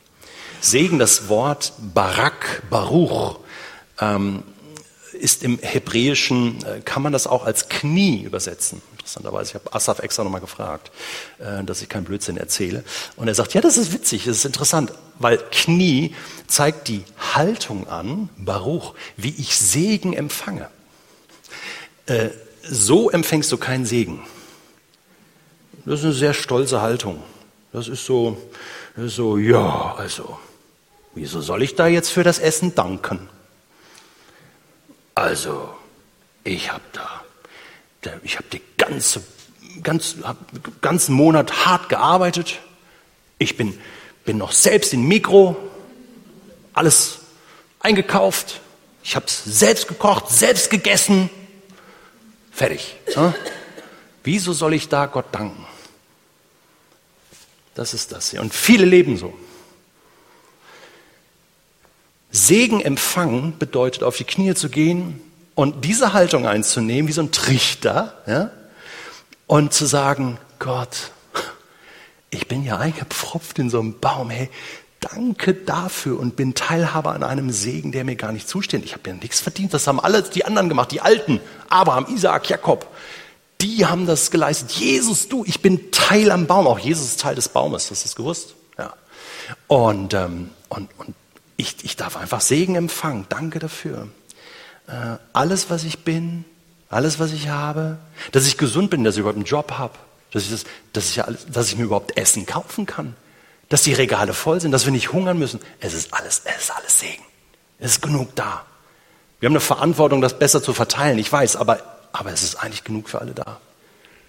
[0.60, 3.38] Segen, das Wort Barak, Baruch,
[4.00, 4.42] ähm,
[5.12, 8.82] ist im Hebräischen, äh, kann man das auch als Knie übersetzen.
[9.08, 10.90] Interessanterweise, ich habe Asaf extra nochmal gefragt,
[11.38, 12.84] äh, dass ich keinen Blödsinn erzähle.
[13.16, 16.14] Und er sagt, ja, das ist witzig, das ist interessant, weil Knie
[16.46, 17.04] zeigt die
[17.34, 20.68] Haltung an, Baruch, wie ich Segen empfange.
[22.04, 22.28] Äh,
[22.62, 24.26] so empfängst du keinen Segen.
[25.86, 27.22] Das ist eine sehr stolze Haltung.
[27.72, 28.36] Das ist so,
[28.94, 30.38] das ist so, ja, also,
[31.14, 33.30] wieso soll ich da jetzt für das Essen danken?
[35.14, 35.70] Also,
[36.44, 37.22] ich habe da
[38.22, 39.22] ich habe den ganze,
[39.82, 40.16] ganz,
[40.80, 42.58] ganzen Monat hart gearbeitet.
[43.38, 43.78] Ich bin,
[44.24, 45.56] bin noch selbst in Mikro,
[46.72, 47.20] alles
[47.80, 48.60] eingekauft.
[49.02, 51.30] Ich habe es selbst gekocht, selbst gegessen.
[52.50, 52.96] Fertig.
[53.14, 53.34] Ja?
[54.24, 55.64] Wieso soll ich da Gott danken?
[57.74, 58.40] Das ist das hier.
[58.40, 59.32] Und viele leben so.
[62.30, 65.20] Segen empfangen bedeutet, auf die Knie zu gehen
[65.54, 68.50] und diese Haltung einzunehmen, wie so ein Trichter, ja?
[69.48, 71.10] Und zu sagen, Gott,
[72.30, 74.50] ich bin ja eingepfropft in so einem Baum, hey,
[75.00, 78.84] danke dafür und bin Teilhaber an einem Segen, der mir gar nicht zusteht.
[78.84, 82.48] Ich habe ja nichts verdient, das haben alle die anderen gemacht, die Alten, Abraham, Isaak,
[82.48, 82.86] Jakob.
[83.60, 84.70] Die haben das geleistet.
[84.70, 86.68] Jesus, du, ich bin Teil am Baum.
[86.68, 88.54] Auch Jesus ist Teil des Baumes, hast du das gewusst?
[88.78, 88.94] Ja.
[89.66, 91.14] Und, ähm, und, und
[91.56, 93.26] ich, ich darf einfach Segen empfangen.
[93.28, 94.06] Danke dafür.
[94.86, 96.44] Äh, alles, was ich bin,
[96.90, 97.98] alles, was ich habe,
[98.32, 99.94] dass ich gesund bin, dass ich überhaupt einen Job habe,
[100.32, 103.14] dass ich, das, dass, ich alles, dass ich mir überhaupt Essen kaufen kann,
[103.68, 105.60] dass die Regale voll sind, dass wir nicht hungern müssen.
[105.80, 107.22] Es ist alles, es ist alles Segen.
[107.78, 108.64] Es ist genug da.
[109.40, 111.80] Wir haben eine Verantwortung, das besser zu verteilen, ich weiß, aber,
[112.12, 113.60] aber es ist eigentlich genug für alle da.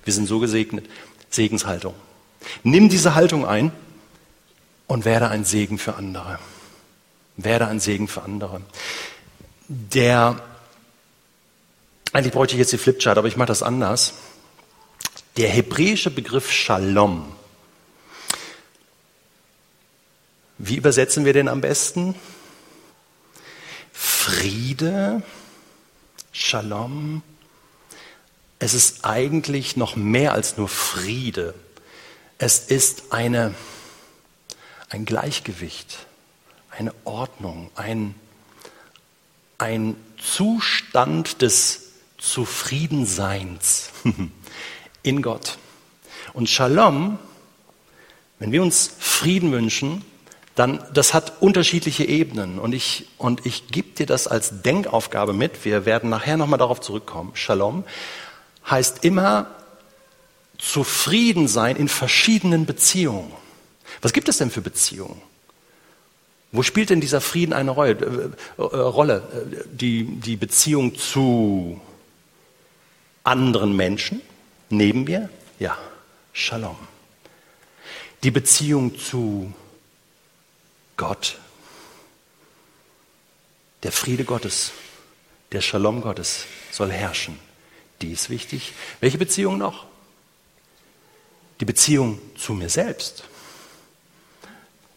[0.03, 0.85] Wir sind so gesegnet.
[1.29, 1.93] Segenshaltung.
[2.63, 3.71] Nimm diese Haltung ein
[4.87, 6.39] und werde ein Segen für andere.
[7.37, 8.61] Werde ein Segen für andere.
[9.67, 10.41] Der,
[12.11, 14.13] eigentlich bräuchte ich jetzt die Flipchart, aber ich mache das anders.
[15.37, 17.35] Der hebräische Begriff Shalom.
[20.57, 22.15] Wie übersetzen wir den am besten?
[23.93, 25.21] Friede,
[26.31, 27.21] Shalom.
[28.57, 31.53] Es ist eigentlich noch mehr als nur Friede.
[32.39, 33.53] Es ist eine,
[34.89, 36.05] ein Gleichgewicht,
[36.71, 38.15] eine Ordnung, ein,
[39.57, 41.88] ein Zustand des
[42.19, 43.89] Zufriedenseins
[45.03, 45.57] in Gott.
[46.33, 47.17] Und Shalom,
[48.37, 50.03] wenn wir uns Frieden wünschen,
[50.55, 55.63] dann das hat unterschiedliche Ebenen und ich und ich gebe dir das als Denkaufgabe mit.
[55.63, 57.31] Wir werden nachher noch mal darauf zurückkommen.
[57.33, 57.85] Shalom
[58.69, 59.47] heißt immer
[60.57, 63.31] zufrieden sein in verschiedenen Beziehungen.
[64.01, 65.21] Was gibt es denn für Beziehungen?
[66.51, 68.33] Wo spielt denn dieser Frieden eine Rolle?
[68.57, 69.23] Äh, äh, Rolle?
[69.71, 71.79] Die, die Beziehung zu
[73.29, 74.21] anderen Menschen
[74.69, 75.29] neben mir?
[75.59, 75.77] Ja,
[76.33, 76.77] Shalom.
[78.23, 79.53] Die Beziehung zu
[80.97, 81.37] Gott.
[83.83, 84.71] Der Friede Gottes,
[85.51, 87.39] der Shalom Gottes soll herrschen.
[88.01, 88.73] Die ist wichtig.
[88.99, 89.85] Welche Beziehung noch?
[91.59, 93.25] Die Beziehung zu mir selbst.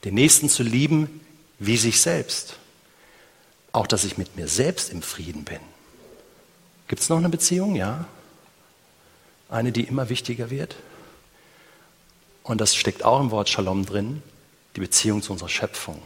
[0.05, 1.21] Den Nächsten zu lieben
[1.59, 2.57] wie sich selbst.
[3.73, 5.61] Auch, dass ich mit mir selbst im Frieden bin.
[6.89, 7.75] Gibt es noch eine Beziehung?
[7.77, 8.07] Ja.
[9.53, 10.77] Eine, die immer wichtiger wird.
[12.43, 14.23] Und das steckt auch im Wort Shalom drin
[14.75, 16.01] die Beziehung zu unserer Schöpfung,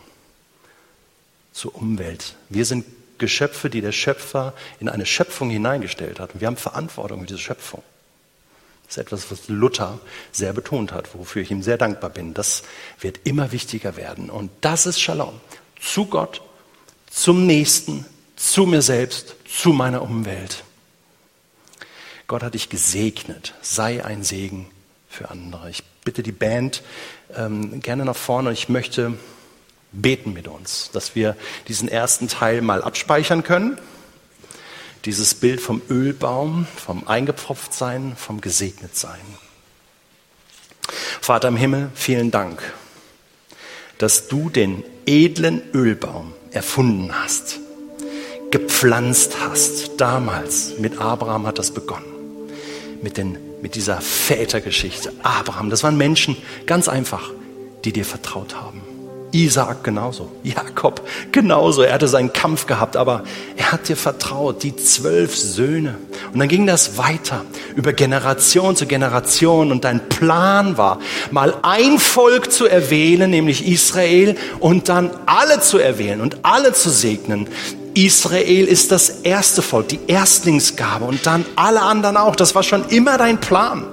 [1.53, 2.35] zur Umwelt.
[2.49, 2.85] Wir sind
[3.19, 6.35] Geschöpfe, die der Schöpfer in eine Schöpfung hineingestellt hat.
[6.35, 7.83] Und wir haben Verantwortung für diese Schöpfung.
[8.87, 10.01] Das ist etwas, was Luther
[10.33, 12.35] sehr betont hat, wofür ich ihm sehr dankbar bin.
[12.35, 12.65] Das
[13.01, 14.29] wird immer wichtiger werden.
[14.29, 15.41] Und das ist Shalom.
[15.81, 16.43] Zu Gott,
[17.09, 20.65] zum Nächsten, zu mir selbst, zu meiner Umwelt.
[22.27, 23.55] Gott hat dich gesegnet.
[23.63, 24.67] Sei ein Segen
[25.09, 25.71] für andere.
[25.71, 26.83] Ich bitte die Band
[27.37, 29.15] ähm, gerne nach vorne ich möchte
[29.93, 31.37] beten mit uns, dass wir
[31.69, 33.79] diesen ersten Teil mal abspeichern können.
[35.05, 39.21] Dieses Bild vom Ölbaum, vom Eingepfropftsein, vom Gesegnetsein.
[41.21, 42.63] Vater im Himmel, vielen Dank,
[43.99, 47.61] dass du den edlen Ölbaum erfunden hast,
[48.51, 50.01] gepflanzt hast.
[50.01, 52.07] Damals mit Abraham hat das begonnen,
[53.03, 55.13] mit den mit dieser Vätergeschichte.
[55.23, 56.37] Abraham, das waren Menschen,
[56.67, 57.31] ganz einfach,
[57.85, 58.83] die dir vertraut haben.
[59.33, 61.83] Isaac genauso, Jakob genauso.
[61.83, 63.25] Er hatte seinen Kampf gehabt, aber
[63.57, 65.97] er hat dir vertraut, die zwölf Söhne.
[66.33, 67.45] Und dann ging das weiter
[67.75, 69.73] über Generation zu Generation.
[69.73, 75.79] Und dein Plan war, mal ein Volk zu erwählen, nämlich Israel, und dann alle zu
[75.79, 77.49] erwählen und alle zu segnen.
[77.97, 82.37] Israel ist das erste Volk, die Erstlingsgabe und dann alle anderen auch.
[82.37, 83.85] Das war schon immer dein Plan.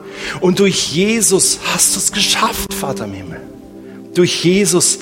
[0.41, 3.41] Und durch Jesus hast du es geschafft, Vater im Himmel.
[4.13, 4.99] Durch Jesus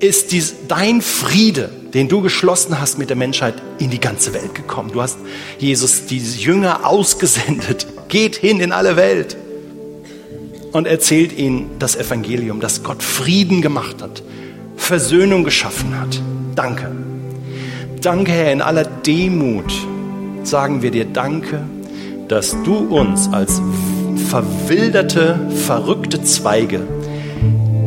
[0.00, 4.56] ist dies, dein Friede, den du geschlossen hast mit der Menschheit, in die ganze Welt
[4.56, 4.90] gekommen.
[4.92, 5.18] Du hast
[5.58, 7.86] Jesus, die Jünger ausgesendet.
[8.08, 9.36] Geht hin in alle Welt
[10.72, 14.22] und erzählt ihnen das Evangelium, dass Gott Frieden gemacht hat,
[14.76, 16.20] Versöhnung geschaffen hat.
[16.56, 16.90] Danke.
[18.02, 19.72] Danke, Herr, in aller Demut
[20.42, 21.60] sagen wir dir Danke,
[22.26, 23.62] dass du uns als
[24.28, 26.80] verwilderte, verrückte Zweige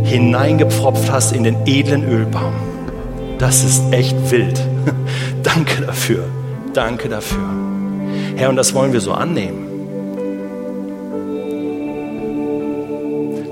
[0.04, 2.54] hineingepfropft hast in den edlen Ölbaum.
[3.40, 4.58] Das ist echt wild.
[5.44, 6.24] Danke dafür.
[6.74, 7.44] Danke dafür.
[8.38, 9.68] Herr, und das wollen wir so annehmen.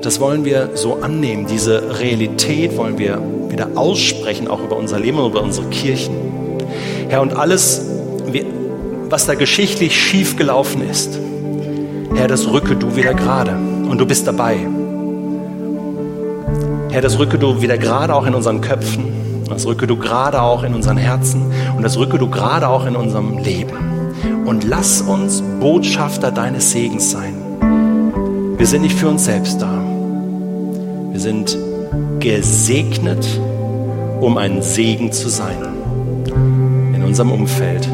[0.02, 1.46] Das wollen wir so annehmen.
[1.46, 6.33] Diese Realität wollen wir wieder aussprechen, auch über unser Leben und über unsere Kirchen.
[7.14, 7.80] Herr, und alles,
[9.08, 11.20] was da geschichtlich schiefgelaufen ist,
[12.16, 14.58] Herr, das rücke du wieder gerade und du bist dabei.
[16.90, 20.64] Herr, das rücke du wieder gerade auch in unseren Köpfen, das rücke du gerade auch
[20.64, 23.78] in unseren Herzen und das rücke du gerade auch in unserem Leben.
[24.48, 27.36] Und lass uns Botschafter deines Segens sein.
[28.58, 29.84] Wir sind nicht für uns selbst da.
[31.12, 31.56] Wir sind
[32.20, 33.24] gesegnet,
[34.20, 35.73] um ein Segen zu sein in
[37.14, 37.88] unserem Umfeld.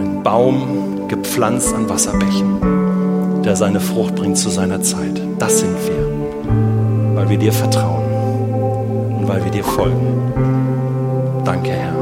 [0.00, 5.22] Ein Baum gepflanzt an Wasserbächen, der seine Frucht bringt zu seiner Zeit.
[5.38, 8.02] Das sind wir, weil wir dir vertrauen
[9.20, 10.32] und weil wir dir folgen.
[11.44, 11.99] Danke, Herr.